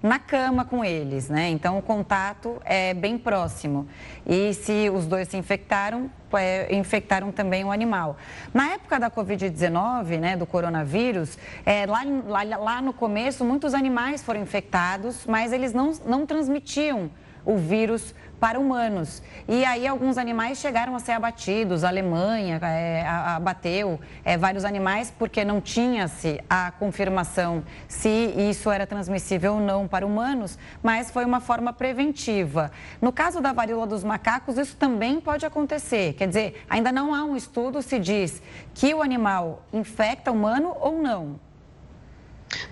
[0.03, 1.49] na cama com eles, né?
[1.49, 3.89] Então o contato é bem próximo.
[4.27, 8.17] E se os dois se infectaram, é, infectaram também o animal.
[8.55, 14.23] Na época da Covid-19, né, do coronavírus, é, lá, lá, lá no começo, muitos animais
[14.23, 17.11] foram infectados, mas eles não, não transmitiam
[17.45, 19.23] o vírus para humanos.
[19.47, 25.13] E aí alguns animais chegaram a ser abatidos, a Alemanha é, abateu é, vários animais
[25.17, 31.25] porque não tinha-se a confirmação se isso era transmissível ou não para humanos, mas foi
[31.25, 32.71] uma forma preventiva.
[33.01, 36.15] No caso da varíola dos macacos, isso também pode acontecer.
[36.15, 38.43] Quer dizer, ainda não há um estudo se diz
[38.75, 41.41] que o animal infecta humano ou não.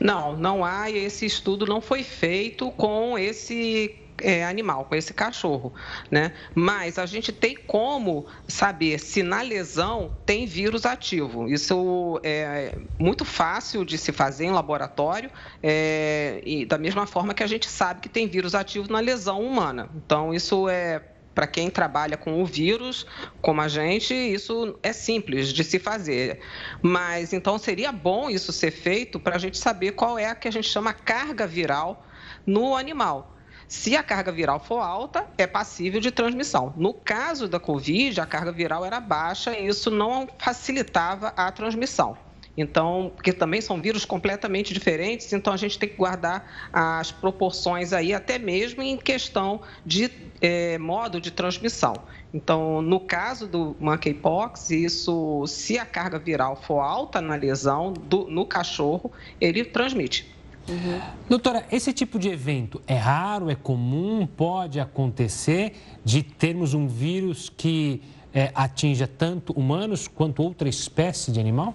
[0.01, 0.91] Não, não há.
[0.91, 5.73] Esse estudo não foi feito com esse é, animal, com esse cachorro,
[6.11, 6.33] né?
[6.55, 11.49] Mas a gente tem como saber se na lesão tem vírus ativo.
[11.49, 15.31] Isso é muito fácil de se fazer em laboratório,
[15.63, 19.41] é, e da mesma forma que a gente sabe que tem vírus ativo na lesão
[19.41, 19.89] humana.
[19.95, 21.03] Então, isso é
[21.37, 23.07] para quem trabalha com o vírus,
[23.43, 26.41] como a gente, isso é simples de se fazer.
[26.81, 30.49] Mas então seria bom isso ser feito para a gente saber qual é a que
[30.49, 32.07] a gente chama carga viral
[32.47, 33.36] no animal.
[33.69, 36.73] Se a carga viral for alta, é passível de transmissão.
[36.77, 42.17] No caso da Covid, a carga viral era baixa e isso não facilitava a transmissão.
[42.57, 47.93] Então, porque também são vírus completamente diferentes, então a gente tem que guardar as proporções
[47.93, 51.95] aí, até mesmo em questão de é, modo de transmissão.
[52.33, 58.27] Então, no caso do monkeypox, isso, se a carga viral for alta na lesão do,
[58.31, 60.36] no cachorro, ele transmite.
[60.69, 61.01] Uhum.
[61.29, 65.75] Doutora, esse tipo de evento é raro, é comum, pode acontecer
[66.05, 68.03] de termos um vírus que
[68.35, 71.75] é, atinja tanto humanos quanto outra espécie de animal?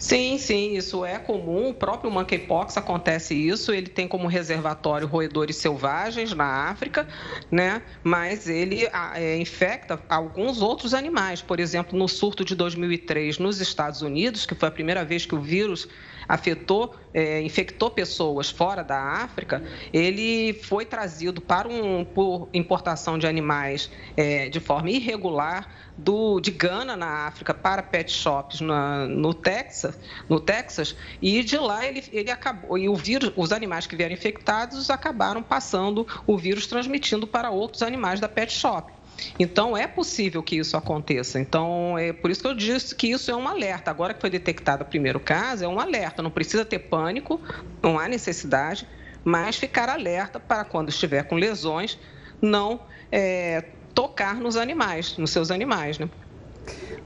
[0.00, 1.68] Sim, sim, isso é comum.
[1.68, 3.70] O próprio monkeypox acontece isso.
[3.70, 7.06] Ele tem como reservatório roedores selvagens na África,
[7.50, 7.82] né?
[8.02, 11.42] Mas ele é, infecta alguns outros animais.
[11.42, 15.34] Por exemplo, no surto de 2003 nos Estados Unidos, que foi a primeira vez que
[15.34, 15.86] o vírus
[16.30, 19.60] afetou, é, infectou pessoas fora da África,
[19.92, 26.52] ele foi trazido para um por importação de animais é, de forma irregular do, de
[26.52, 32.04] Gana na África para pet shops na, no Texas no Texas, e de lá ele,
[32.12, 37.26] ele acabou, e o vírus, os animais que vieram infectados acabaram passando o vírus transmitindo
[37.26, 38.99] para outros animais da pet shop.
[39.38, 41.38] Então, é possível que isso aconteça.
[41.38, 43.90] Então, é por isso que eu disse que isso é um alerta.
[43.90, 46.22] Agora que foi detectado o primeiro caso, é um alerta.
[46.22, 47.40] Não precisa ter pânico,
[47.82, 48.86] não há necessidade,
[49.24, 51.98] mas ficar alerta para quando estiver com lesões,
[52.40, 52.80] não
[53.12, 56.08] é, tocar nos animais, nos seus animais, né?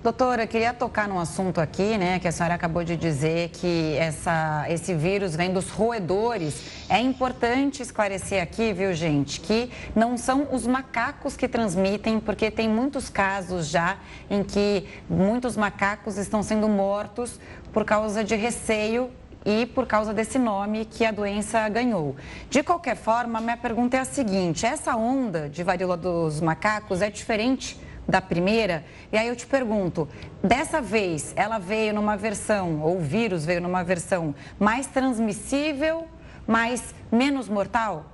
[0.04, 4.66] Doutora, queria tocar num assunto aqui, né, que a senhora acabou de dizer que essa,
[4.68, 6.84] esse vírus vem dos roedores.
[6.90, 12.68] É importante esclarecer aqui, viu, gente, que não são os macacos que transmitem, porque tem
[12.68, 13.96] muitos casos já
[14.28, 17.40] em que muitos macacos estão sendo mortos
[17.72, 19.10] por causa de receio
[19.44, 22.14] e por causa desse nome que a doença ganhou.
[22.50, 27.08] De qualquer forma, minha pergunta é a seguinte: essa onda de varíola dos macacos é
[27.08, 28.84] diferente da primeira.
[29.12, 30.08] E aí eu te pergunto,
[30.42, 36.06] dessa vez ela veio numa versão, ou o vírus veio numa versão mais transmissível,
[36.46, 38.10] mais menos mortal?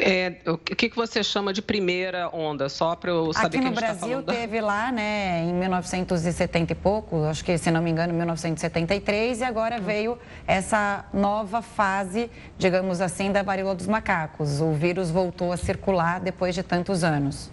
[0.00, 2.68] É, o que, que você chama de primeira onda?
[2.68, 6.74] Só para eu saber Aqui no tá Brasil tá teve lá, né, em 1970 e
[6.74, 13.00] pouco, acho que se não me engano, 1973, e agora veio essa nova fase, digamos
[13.00, 14.60] assim, da varíola dos macacos.
[14.60, 17.50] O vírus voltou a circular depois de tantos anos.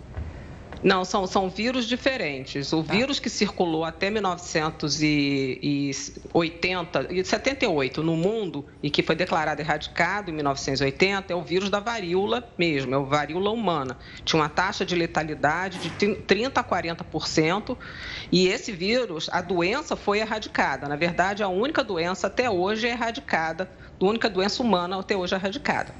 [0.85, 2.71] Não, são, são vírus diferentes.
[2.71, 2.93] O tá.
[2.93, 10.33] vírus que circulou até 1980 e 78 no mundo e que foi declarado erradicado em
[10.35, 13.97] 1980 é o vírus da varíola mesmo, é o varíola humana.
[14.23, 17.75] Tinha uma taxa de letalidade de 30 a 40%
[18.31, 20.87] e esse vírus, a doença foi erradicada.
[20.87, 23.67] Na verdade, a única doença até hoje é erradicada
[23.99, 25.93] única doença humana até hoje erradicada.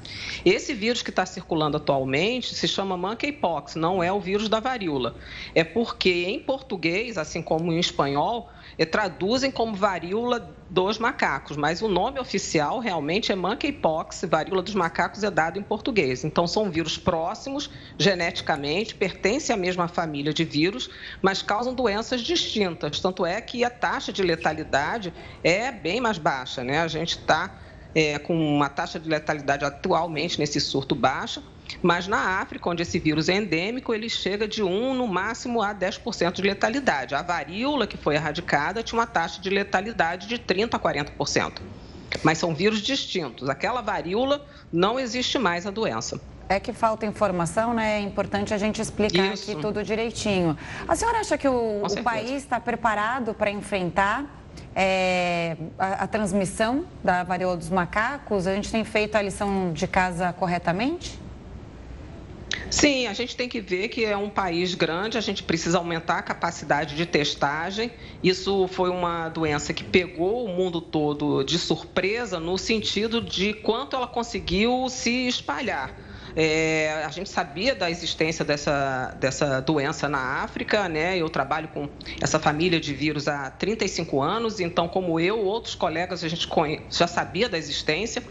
[0.44, 5.14] Esse vírus que está circulando atualmente se chama monkeypox, não é o vírus da varíola.
[5.54, 11.80] É porque em português, assim como em espanhol, é, traduzem como varíola dos macacos, mas
[11.80, 16.24] o nome oficial realmente é monkeypox, varíola dos macacos é dado em português.
[16.24, 20.90] Então são vírus próximos geneticamente, pertencem à mesma família de vírus,
[21.22, 23.00] mas causam doenças distintas.
[23.00, 26.80] Tanto é que a taxa de letalidade é bem mais baixa, né?
[26.80, 27.54] A gente está
[27.96, 31.42] é, com uma taxa de letalidade atualmente nesse surto baixa,
[31.80, 35.74] mas na África, onde esse vírus é endêmico, ele chega de 1 no máximo a
[35.74, 37.14] 10% de letalidade.
[37.14, 41.62] A varíola, que foi erradicada, tinha uma taxa de letalidade de 30% a 40%.
[42.22, 43.48] Mas são vírus distintos.
[43.48, 46.20] Aquela varíola não existe mais a doença.
[46.50, 47.96] É que falta informação, né?
[47.96, 49.50] É importante a gente explicar Isso.
[49.50, 50.56] aqui tudo direitinho.
[50.86, 54.45] A senhora acha que o, o país está preparado para enfrentar
[54.78, 58.46] é, a, a, transmissão da varíola dos macacos?
[58.46, 61.18] A gente tem feito a lição de casa corretamente?
[62.70, 66.18] Sim, a gente tem que ver que é um país grande, a gente precisa aumentar
[66.18, 67.90] a capacidade de testagem.
[68.22, 73.96] Isso foi uma doença que pegou o mundo todo de surpresa, no sentido de quanto
[73.96, 76.05] ela conseguiu se espalhar.
[76.36, 81.16] É, a gente sabia da existência dessa, dessa doença na África, né?
[81.16, 81.88] Eu trabalho com
[82.20, 86.46] essa família de vírus há 35 anos, então, como eu, outros colegas, a gente
[86.90, 88.22] já sabia da existência,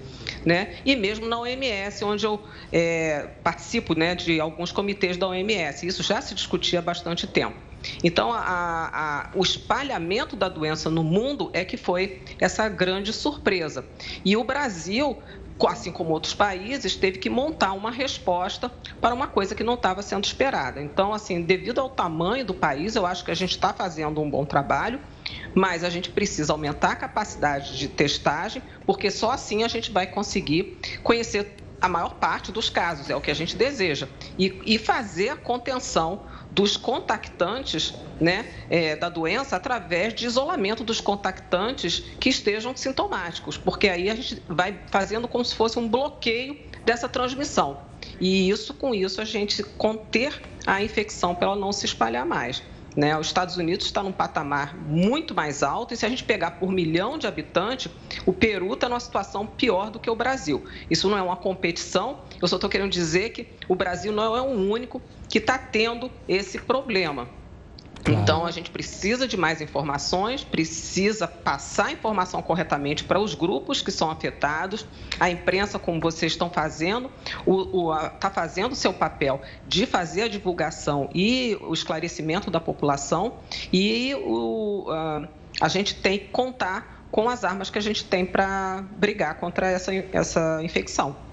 [0.45, 0.75] né?
[0.85, 6.03] E mesmo na OMS, onde eu é, participo né, de alguns comitês da OMS, isso
[6.03, 7.57] já se discutia há bastante tempo.
[8.03, 13.85] Então, a, a, o espalhamento da doença no mundo é que foi essa grande surpresa.
[14.23, 15.21] E o Brasil
[15.67, 20.01] assim como outros países, teve que montar uma resposta para uma coisa que não estava
[20.01, 20.81] sendo esperada.
[20.81, 24.29] Então, assim, devido ao tamanho do país, eu acho que a gente está fazendo um
[24.29, 24.99] bom trabalho,
[25.53, 30.05] mas a gente precisa aumentar a capacidade de testagem, porque só assim a gente vai
[30.05, 34.07] conseguir conhecer a maior parte dos casos, é o que a gente deseja,
[34.37, 41.01] e, e fazer a contenção dos contactantes né, é, da doença através de isolamento dos
[41.01, 46.57] contactantes que estejam sintomáticos, porque aí a gente vai fazendo como se fosse um bloqueio
[46.85, 47.79] dessa transmissão.
[48.19, 52.63] E isso, com isso, a gente conter a infecção para ela não se espalhar mais.
[52.95, 53.17] Né?
[53.17, 56.71] Os Estados Unidos está num patamar muito mais alto e se a gente pegar por
[56.71, 57.91] milhão de habitantes,
[58.25, 60.63] o Peru está numa situação pior do que o Brasil.
[60.89, 64.41] Isso não é uma competição, eu só estou querendo dizer que o Brasil não é
[64.41, 67.27] o único que está tendo esse problema.
[68.05, 68.21] Claro.
[68.21, 73.81] Então, a gente precisa de mais informações, precisa passar a informação corretamente para os grupos
[73.81, 74.85] que são afetados.
[75.19, 77.09] A imprensa, como vocês estão fazendo,
[78.13, 83.39] está fazendo o seu papel de fazer a divulgação e o esclarecimento da população.
[83.73, 85.27] E o, a,
[85.61, 89.67] a gente tem que contar com as armas que a gente tem para brigar contra
[89.67, 91.24] essa, essa infecção.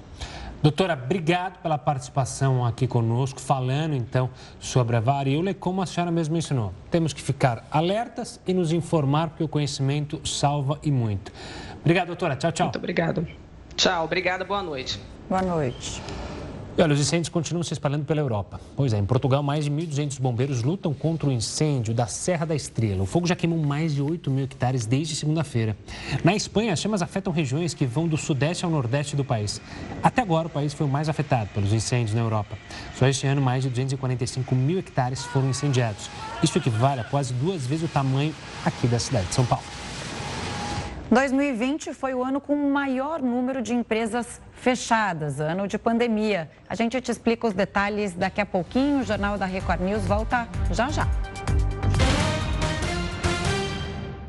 [0.62, 6.12] Doutora, obrigado pela participação aqui conosco, falando então sobre a varíola e como a senhora
[6.12, 6.72] mesmo ensinou.
[6.88, 11.32] Temos que ficar alertas e nos informar, porque o conhecimento salva e muito.
[11.80, 12.36] Obrigado, doutora.
[12.36, 12.66] Tchau, tchau.
[12.66, 13.26] Muito obrigado.
[13.74, 15.00] Tchau, obrigada, boa noite.
[15.28, 16.00] Boa noite.
[16.76, 18.58] E olha, os incêndios continuam se espalhando pela Europa.
[18.74, 22.54] Pois é, em Portugal, mais de 1.200 bombeiros lutam contra o incêndio da Serra da
[22.54, 23.02] Estrela.
[23.02, 25.76] O fogo já queimou mais de 8 mil hectares desde segunda-feira.
[26.24, 29.60] Na Espanha, as chamas afetam regiões que vão do sudeste ao nordeste do país.
[30.02, 32.56] Até agora, o país foi o mais afetado pelos incêndios na Europa.
[32.96, 36.08] Só este ano, mais de 245 mil hectares foram incendiados.
[36.42, 39.64] Isso equivale a quase duas vezes o tamanho aqui da cidade de São Paulo.
[41.10, 46.48] 2020 foi o ano com o maior número de empresas fechadas, ano de pandemia.
[46.68, 49.00] A gente te explica os detalhes daqui a pouquinho.
[49.00, 51.08] O Jornal da Record News volta já já.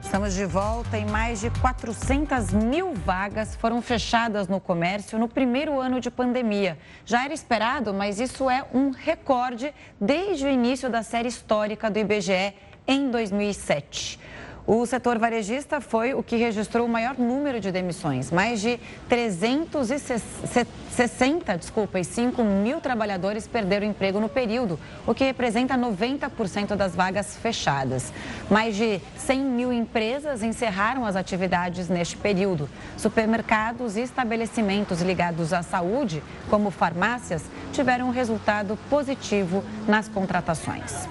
[0.02, 5.80] Estamos de volta e mais de 400 mil vagas foram fechadas no comércio no primeiro
[5.80, 6.80] ano de pandemia.
[7.06, 9.72] Já era esperado, mas isso é um recorde
[10.02, 12.56] desde o início da série histórica do IBGE
[12.88, 14.20] em 2007.
[14.66, 18.32] O setor varejista foi o que registrou o maior número de demissões.
[18.32, 25.78] Mais de 360 desculpa, e 5 mil trabalhadores perderam emprego no período, o que representa
[25.78, 28.14] 90% das vagas fechadas.
[28.50, 32.70] Mais de 100 mil empresas encerraram as atividades neste período.
[32.96, 37.44] Supermercados e estabelecimentos ligados à saúde, como farmácias,
[37.74, 41.10] tiveram um resultado positivo nas contratações.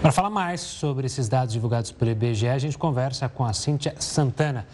[0.00, 3.94] Para falar mais sobre esses dados divulgados pelo IBGE, a gente conversa com a Cíntia
[3.98, 4.66] Santana.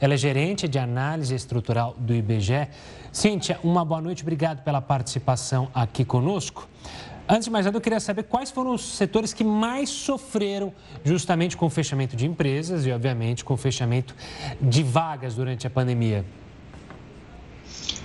[0.00, 2.68] Ela é gerente de análise estrutural do IBGE.
[3.12, 6.68] Cíntia, uma boa noite, obrigado pela participação aqui conosco.
[7.28, 10.72] Antes de mais nada, eu queria saber quais foram os setores que mais sofreram
[11.04, 14.14] justamente com o fechamento de empresas e, obviamente, com o fechamento
[14.60, 16.24] de vagas durante a pandemia.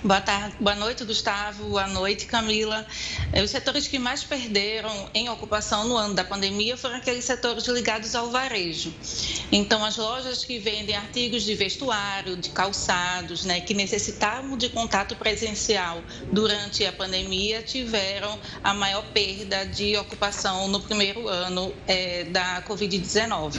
[0.02, 1.70] Boa tarde, boa noite, Gustavo.
[1.70, 2.86] Boa noite, Camila.
[3.32, 7.66] É, os setores que mais perderam em ocupação no ano da pandemia foram aqueles setores
[7.66, 8.94] ligados ao varejo.
[9.50, 15.16] Então, as lojas que vendem artigos de vestuário, de calçados, né, que necessitavam de contato
[15.16, 16.02] presencial
[16.32, 23.58] durante a pandemia, tiveram a maior perda de ocupação no primeiro ano é, da Covid-19.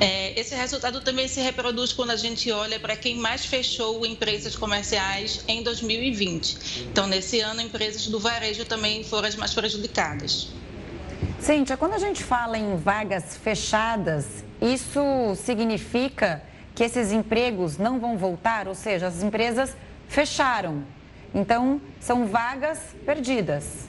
[0.00, 4.56] É, esse resultado também se reproduz quando a gente olha para quem mais fechou empresas
[4.56, 6.88] comerciais em 2020.
[6.90, 10.48] Então, nesse ano, empresas do varejo também foram as mais prejudicadas.
[11.40, 15.00] Cíntia, quando a gente fala em vagas fechadas, isso
[15.36, 16.42] significa
[16.74, 18.66] que esses empregos não vão voltar?
[18.66, 19.76] Ou seja, as empresas
[20.08, 20.84] fecharam.
[21.34, 23.88] Então, são vagas perdidas.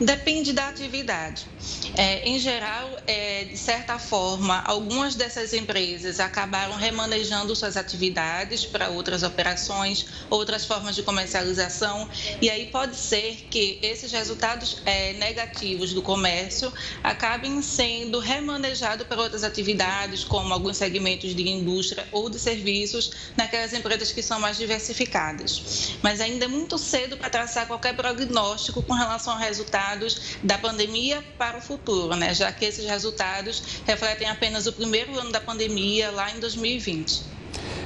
[0.00, 1.46] Depende da atividade.
[1.94, 8.88] É, em geral, é, de certa forma, algumas dessas empresas acabaram remanejando suas atividades para
[8.88, 12.08] outras operações, outras formas de comercialização,
[12.40, 16.72] e aí pode ser que esses resultados é, negativos do comércio
[17.04, 23.74] acabem sendo remanejados para outras atividades, como alguns segmentos de indústria ou de serviços, naquelas
[23.74, 25.98] empresas que são mais diversificadas.
[26.00, 30.58] Mas ainda é muito cedo para traçar qualquer prognóstico com relação ao resultado resultados da
[30.58, 32.34] pandemia para o futuro, né?
[32.34, 37.22] já que esses resultados refletem apenas o primeiro ano da pandemia, lá em 2020.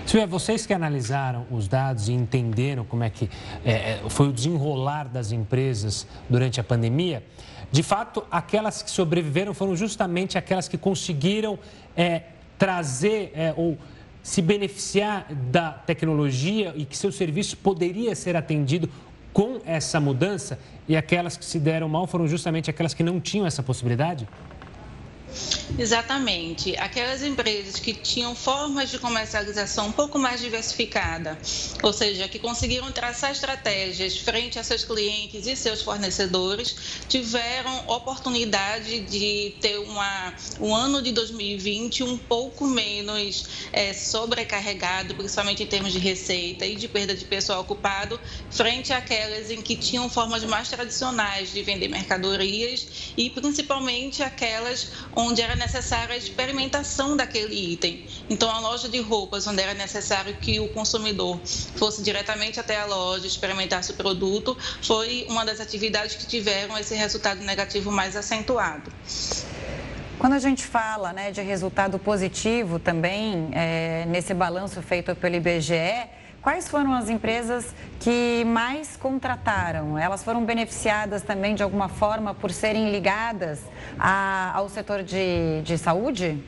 [0.06, 3.30] Silvia, vocês que analisaram os dados e entenderam como é que
[3.64, 7.24] é, é, foi o desenrolar das empresas durante a pandemia,
[7.72, 11.58] de fato, aquelas que sobreviveram foram justamente aquelas que conseguiram
[11.96, 12.22] é,
[12.58, 13.78] trazer é, ou
[14.22, 18.88] se beneficiar da tecnologia e que seu serviço poderia ser atendido
[19.34, 20.58] com essa mudança
[20.88, 24.26] e aquelas que se deram mal foram justamente aquelas que não tinham essa possibilidade?
[25.76, 26.76] Exatamente.
[26.76, 31.36] Aquelas empresas que tinham formas de comercialização um pouco mais diversificada,
[31.82, 36.76] ou seja, que conseguiram traçar estratégias frente a seus clientes e seus fornecedores,
[37.08, 45.64] tiveram oportunidade de ter uma, um ano de 2020 um pouco menos é, sobrecarregado, principalmente
[45.64, 50.08] em termos de receita e de perda de pessoal ocupado, frente àquelas em que tinham
[50.08, 57.72] formas mais tradicionais de vender mercadorias e principalmente aquelas onde era necessária a experimentação daquele
[57.72, 58.06] item.
[58.28, 61.40] Então, a loja de roupas, onde era necessário que o consumidor
[61.76, 66.94] fosse diretamente até a loja, experimentasse o produto, foi uma das atividades que tiveram esse
[66.94, 68.92] resultado negativo mais acentuado.
[70.18, 76.08] Quando a gente fala né, de resultado positivo também, é, nesse balanço feito pelo IBGE,
[76.44, 79.96] quais foram as empresas que mais contrataram?
[79.96, 83.62] Elas foram beneficiadas também de alguma forma por serem ligadas
[83.98, 86.38] a, ao setor de, de saúde?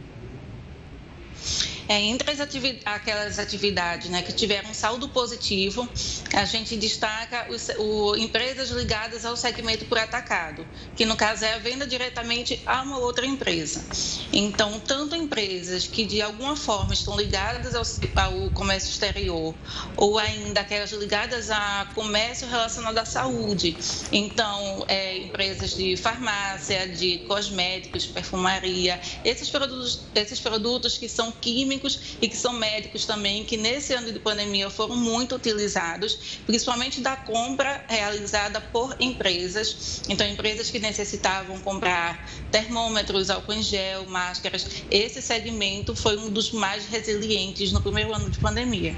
[1.88, 5.88] É, entre atividades, aquelas atividades né, que tiveram saldo positivo,
[6.34, 10.66] a gente destaca os, o, empresas ligadas ao segmento por atacado,
[10.96, 13.84] que no caso é a venda diretamente a uma outra empresa.
[14.32, 17.84] Então, tanto empresas que de alguma forma estão ligadas ao,
[18.24, 19.54] ao comércio exterior
[19.96, 23.76] ou ainda aquelas ligadas a comércio relacionado à saúde.
[24.10, 31.75] Então, é, empresas de farmácia, de cosméticos, perfumaria, esses produtos, esses produtos que são químicos
[32.20, 37.16] e que são médicos também, que nesse ano de pandemia foram muito utilizados, principalmente da
[37.16, 40.02] compra realizada por empresas.
[40.08, 44.66] Então, empresas que necessitavam comprar termômetros, álcool em gel, máscaras.
[44.90, 48.94] Esse segmento foi um dos mais resilientes no primeiro ano de pandemia.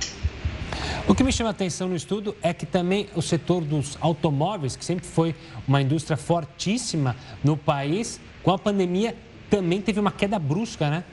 [1.09, 4.77] O que me chama a atenção no estudo é que também o setor dos automóveis,
[4.77, 5.35] que sempre foi
[5.67, 9.17] uma indústria fortíssima no país, com a pandemia
[9.49, 11.05] também teve uma queda brusca, né?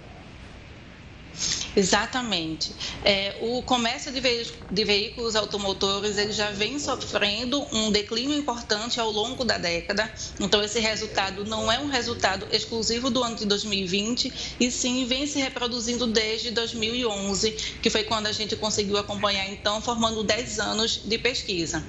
[1.75, 2.73] Exatamente.
[3.03, 8.99] É, o comércio de, ve de, veículos automotores ele já vem sofrendo um declínio importante
[8.99, 10.11] ao longo da década.
[10.39, 15.27] Então, esse resultado não é um resultado exclusivo do ano de 2020, e sim vem
[15.27, 17.51] se reproduzindo desde 2011,
[17.81, 21.83] que foi quando a gente conseguiu acompanhar, então, formando 10 anos de pesquisa.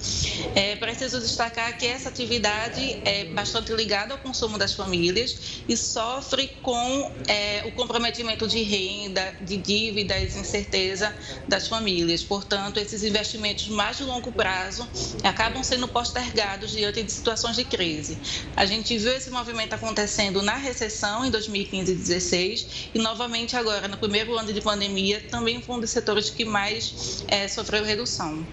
[0.53, 6.47] É preciso destacar que essa atividade é bastante ligada ao consumo das famílias e sofre
[6.61, 11.13] com é, o comprometimento de renda, de dívidas, incerteza
[11.47, 12.23] das famílias.
[12.23, 14.87] Portanto, esses investimentos mais de longo prazo
[15.23, 18.17] acabam sendo postergados diante de situações de crise.
[18.55, 23.87] A gente viu esse movimento acontecendo na recessão em 2015 e 2016 e novamente agora,
[23.87, 28.45] no primeiro ano de pandemia, também foi um dos setores que mais é, sofreu redução.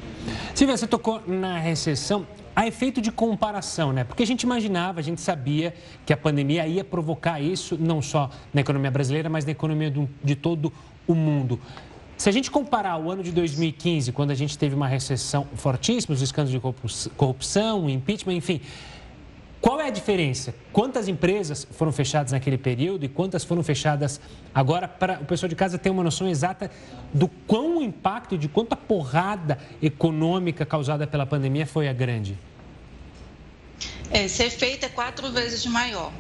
[0.55, 4.05] Silvia, você tocou na recessão a efeito de comparação, né?
[4.05, 5.75] Porque a gente imaginava, a gente sabia
[6.07, 10.37] que a pandemia ia provocar isso, não só na economia brasileira, mas na economia de
[10.37, 10.73] todo
[11.07, 11.61] o mundo.
[12.17, 16.15] Se a gente comparar o ano de 2015, quando a gente teve uma recessão fortíssima,
[16.15, 18.61] os escândalos de corrupção, impeachment, enfim,
[19.61, 20.55] qual é a diferença?
[20.73, 24.21] Quantas empresas foram fechadas naquele período e quantas foram fechadas
[24.55, 24.87] agora?
[24.87, 26.71] Para o pessoal de casa ter uma noção exata
[27.15, 32.37] do quão o impacto e de quanta porrada econômica causada pela pandemia foi a grande.
[34.11, 36.13] É, ser feito é quatro vezes maior.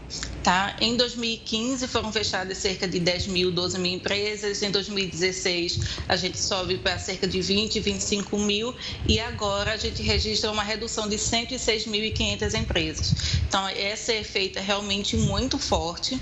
[0.42, 0.76] Tá?
[0.78, 4.62] Em 2015 foram fechadas cerca de 10 mil, 12 mil empresas.
[4.62, 8.74] Em 2016 a gente sobe para cerca de 20, 25 mil
[9.08, 13.14] e agora a gente registra uma redução de 106.500 empresas.
[13.48, 13.66] Então
[14.12, 16.20] efeito é realmente muito forte.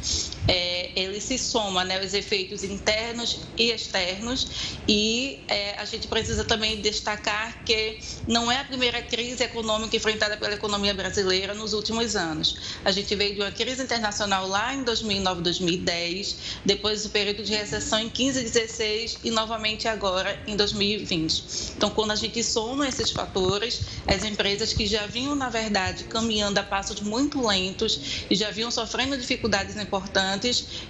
[0.48, 4.48] É, ele se soma né, os efeitos internos e externos
[4.88, 10.36] e é, a gente precisa também destacar que não é a primeira crise econômica enfrentada
[10.36, 12.56] pela economia brasileira nos últimos anos.
[12.84, 17.52] A gente veio de uma crise internacional lá em 2009, 2010, depois do período de
[17.52, 21.74] recessão em 15, 16 e novamente agora em 2020.
[21.76, 26.58] Então, quando a gente soma esses fatores, as empresas que já vinham, na verdade, caminhando
[26.58, 30.31] a passos muito lentos e já vinham sofrendo dificuldades importantes,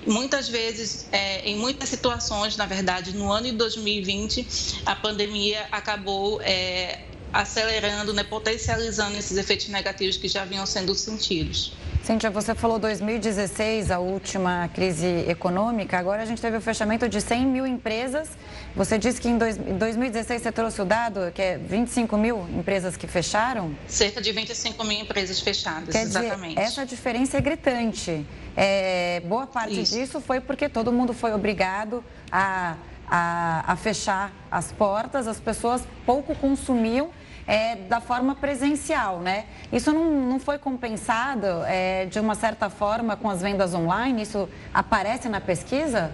[0.07, 6.41] muitas vezes, é, em muitas situações, na verdade, no ano de 2020, a pandemia acabou
[6.43, 11.73] é, acelerando, né, potencializando esses efeitos negativos que já vinham sendo sentidos.
[12.03, 15.97] Cíntia, você falou 2016, a última crise econômica.
[15.97, 18.29] Agora a gente teve o fechamento de 100 mil empresas.
[18.75, 23.07] Você disse que em 2016 você trouxe o dado, que é 25 mil empresas que
[23.07, 23.73] fecharam?
[23.87, 26.57] Cerca de 25 mil empresas fechadas, Quer exatamente.
[26.57, 28.27] Dizer, essa diferença é gritante.
[28.57, 29.95] É, boa parte Isso.
[29.95, 32.77] disso foi porque todo mundo foi obrigado a,
[33.07, 37.11] a, a fechar as portas, as pessoas pouco consumiam
[37.47, 39.47] é, da forma presencial, né?
[39.73, 44.23] Isso não, não foi compensado é, de uma certa forma com as vendas online?
[44.23, 46.13] Isso aparece na pesquisa?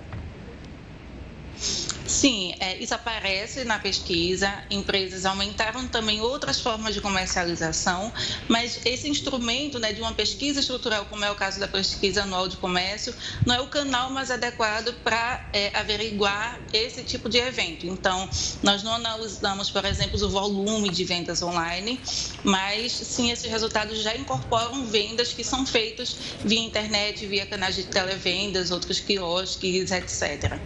[2.09, 4.51] Sim, é, isso aparece na pesquisa.
[4.71, 8.11] Empresas aumentaram também outras formas de comercialização,
[8.49, 12.49] mas esse instrumento né, de uma pesquisa estrutural, como é o caso da pesquisa anual
[12.49, 17.87] de comércio, não é o canal mais adequado para é, averiguar esse tipo de evento.
[17.87, 18.29] Então,
[18.63, 22.01] nós não analisamos, por exemplo, o volume de vendas online,
[22.43, 27.85] mas sim esses resultados já incorporam vendas que são feitas via internet, via canais de
[27.85, 30.59] televendas, outros quiosques, etc.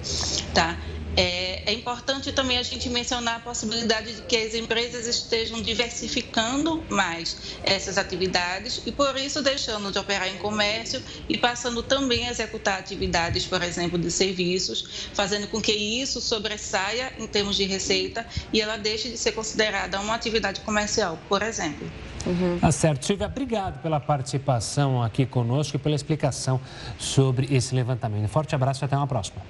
[0.55, 0.78] Tá?
[1.16, 6.82] É, é, importante também a gente mencionar a possibilidade de que as empresas estejam diversificando
[6.88, 12.30] mais essas atividades e, por isso, deixando de operar em comércio e passando também a
[12.30, 18.26] executar atividades, por exemplo, de serviços, fazendo com que isso sobressaia em termos de receita
[18.52, 21.90] e ela deixe de ser considerada uma atividade comercial, por exemplo.
[22.24, 22.58] Uhum.
[22.58, 23.04] Tá certo.
[23.04, 26.60] Silvia, obrigado pela participação aqui conosco e pela explicação
[26.98, 28.28] sobre esse levantamento.
[28.28, 29.42] Forte abraço e até uma próxima.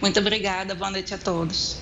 [0.00, 1.80] Muito obrigada, boa noite a todos.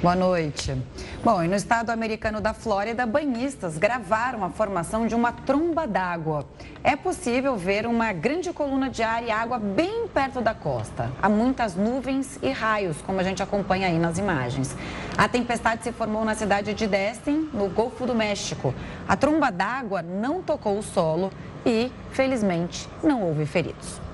[0.00, 0.80] Boa noite.
[1.24, 6.46] Bom, e no estado americano da Flórida, banhistas gravaram a formação de uma tromba d'água.
[6.84, 11.10] É possível ver uma grande coluna de ar e água bem perto da costa.
[11.20, 14.76] Há muitas nuvens e raios, como a gente acompanha aí nas imagens.
[15.18, 18.72] A tempestade se formou na cidade de Destin, no Golfo do México.
[19.08, 21.32] A tromba d'água não tocou o solo
[21.64, 24.05] e, felizmente, não houve feridos.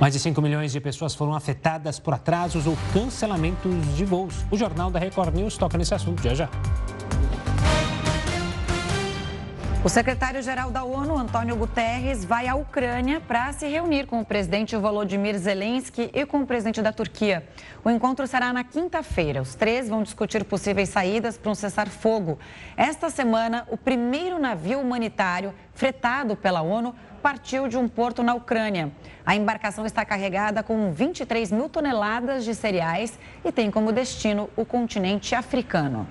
[0.00, 4.34] Mais de 5 milhões de pessoas foram afetadas por atrasos ou cancelamentos de voos.
[4.50, 6.48] O Jornal da Record News toca nesse assunto já já.
[9.84, 14.76] O secretário-geral da ONU, Antônio Guterres, vai à Ucrânia para se reunir com o presidente
[14.76, 17.44] Volodymyr Zelensky e com o presidente da Turquia.
[17.84, 19.42] O encontro será na quinta-feira.
[19.42, 22.38] Os três vão discutir possíveis saídas para um cessar-fogo.
[22.76, 28.90] Esta semana, o primeiro navio humanitário fretado pela ONU partiu de um porto na Ucrânia.
[29.24, 34.64] A embarcação está carregada com 23 mil toneladas de cereais e tem como destino o
[34.64, 36.06] continente africano.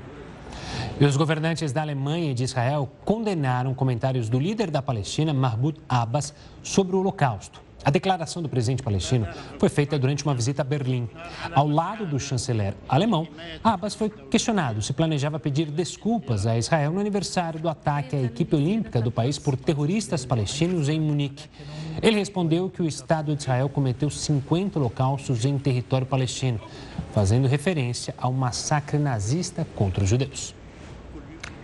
[0.99, 5.79] E os governantes da Alemanha e de Israel condenaram comentários do líder da Palestina, Mahmoud
[5.89, 6.33] Abbas,
[6.63, 7.70] sobre o Holocausto.
[7.83, 9.27] A declaração do presidente palestino
[9.57, 11.09] foi feita durante uma visita a Berlim.
[11.53, 13.27] Ao lado do chanceler alemão,
[13.63, 18.55] Abbas foi questionado se planejava pedir desculpas a Israel no aniversário do ataque à equipe
[18.55, 21.49] olímpica do país por terroristas palestinos em Munique.
[22.01, 26.59] Ele respondeu que o Estado de Israel cometeu 50 holocaustos em território palestino,
[27.11, 30.60] fazendo referência ao massacre nazista contra os judeus.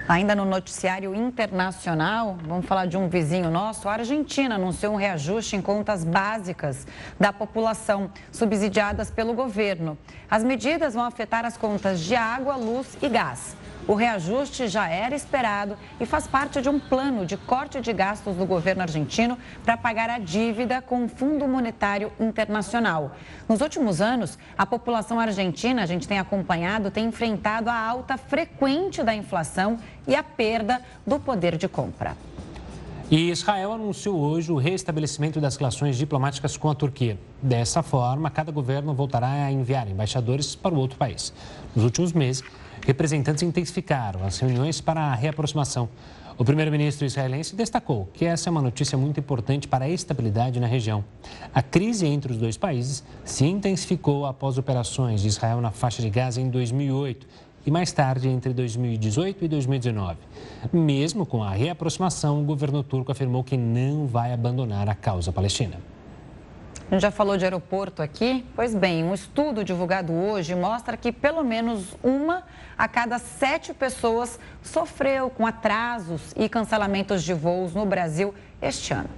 [0.07, 3.89] Ainda no noticiário internacional, vamos falar de um vizinho nosso.
[3.89, 6.87] A Argentina anunciou um reajuste em contas básicas
[7.19, 9.97] da população, subsidiadas pelo governo.
[10.31, 13.53] As medidas vão afetar as contas de água, luz e gás.
[13.87, 18.35] O reajuste já era esperado e faz parte de um plano de corte de gastos
[18.35, 23.15] do governo argentino para pagar a dívida com o Fundo Monetário Internacional.
[23.47, 29.01] Nos últimos anos, a população argentina, a gente tem acompanhado, tem enfrentado a alta frequente
[29.03, 32.17] da inflação e a perda do poder de compra.
[33.09, 37.17] E Israel anunciou hoje o restabelecimento das relações diplomáticas com a Turquia.
[37.41, 41.33] Dessa forma, cada governo voltará a enviar embaixadores para o outro país.
[41.73, 42.43] Nos últimos meses,
[42.87, 45.89] representantes intensificaram as reuniões para a reaproximação.
[46.37, 50.67] O primeiro-ministro israelense destacou que essa é uma notícia muito importante para a estabilidade na
[50.67, 51.03] região.
[51.53, 56.09] A crise entre os dois países se intensificou após operações de Israel na faixa de
[56.09, 57.27] Gaza em 2008
[57.65, 60.17] e mais tarde entre 2018 e 2019.
[60.71, 65.96] Mesmo com a reaproximação, o governo turco afirmou que não vai abandonar a causa palestina.
[66.89, 68.45] A gente já falou de aeroporto aqui.
[68.55, 72.43] Pois bem, um estudo divulgado hoje mostra que pelo menos uma
[72.77, 79.09] a cada sete pessoas sofreu com atrasos e cancelamentos de voos no Brasil este ano.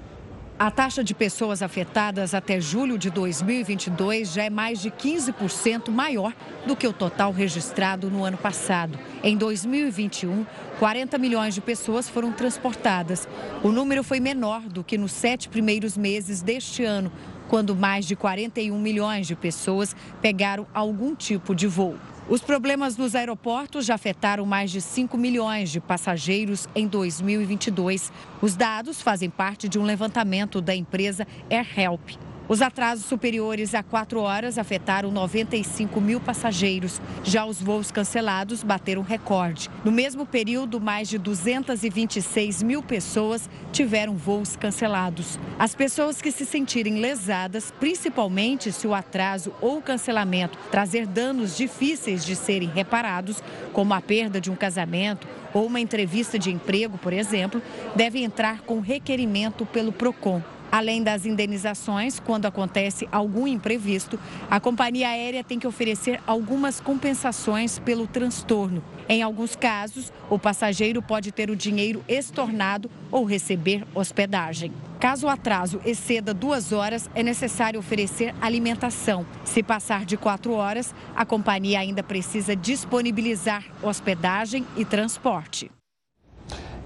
[0.58, 6.34] A taxa de pessoas afetadas até julho de 2022 já é mais de 15% maior
[6.66, 9.00] do que o total registrado no ano passado.
[9.24, 10.46] Em 2021,
[10.78, 13.26] 40 milhões de pessoas foram transportadas.
[13.64, 17.10] O número foi menor do que nos sete primeiros meses deste ano,
[17.50, 21.98] quando mais de 41 milhões de pessoas pegaram algum tipo de voo.
[22.30, 28.14] Os problemas nos aeroportos já afetaram mais de 5 milhões de passageiros em 2022.
[28.40, 32.29] Os dados fazem parte de um levantamento da empresa AirHelp.
[32.50, 37.00] Os atrasos superiores a quatro horas afetaram 95 mil passageiros.
[37.24, 39.70] Já os voos cancelados bateram recorde.
[39.86, 45.38] No mesmo período, mais de 226 mil pessoas tiveram voos cancelados.
[45.60, 52.26] As pessoas que se sentirem lesadas, principalmente se o atraso ou cancelamento trazer danos difíceis
[52.26, 53.44] de serem reparados,
[53.74, 57.62] como a perda de um casamento ou uma entrevista de emprego, por exemplo,
[57.96, 60.42] devem entrar com requerimento pelo PROCON.
[60.72, 67.80] Além das indenizações, quando acontece algum imprevisto, a companhia aérea tem que oferecer algumas compensações
[67.80, 68.84] pelo transtorno.
[69.08, 74.72] Em alguns casos, o passageiro pode ter o dinheiro estornado ou receber hospedagem.
[75.00, 79.26] Caso o atraso exceda duas horas, é necessário oferecer alimentação.
[79.44, 85.72] Se passar de quatro horas, a companhia ainda precisa disponibilizar hospedagem e transporte.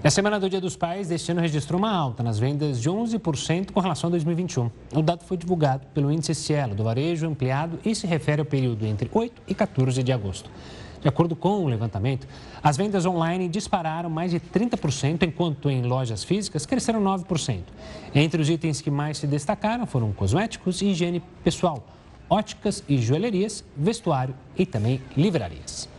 [0.04, 3.70] A Semana do Dia dos Pais deste ano registrou uma alta nas vendas de 11%
[3.70, 4.70] com relação a 2021.
[4.94, 8.84] O dado foi divulgado pelo Índice Cielo do Varejo Ampliado e se refere ao período
[8.84, 10.50] entre 8 e 14 de agosto.
[11.00, 12.28] De acordo com o levantamento,
[12.62, 17.60] as vendas online dispararam mais de 30%, enquanto em lojas físicas cresceram 9%.
[18.14, 21.82] Entre os itens que mais se destacaram foram cosméticos e higiene pessoal,
[22.28, 25.93] óticas e joalherias, vestuário e também livrarias.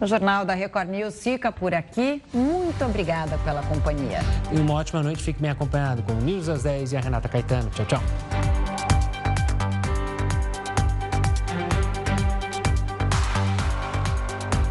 [0.00, 2.22] O Jornal da Record News fica por aqui.
[2.32, 4.20] Muito obrigada pela companhia.
[4.52, 5.22] E uma ótima noite.
[5.22, 7.70] Fique bem acompanhado com o News às 10 e a Renata Caetano.
[7.70, 8.65] Tchau, tchau.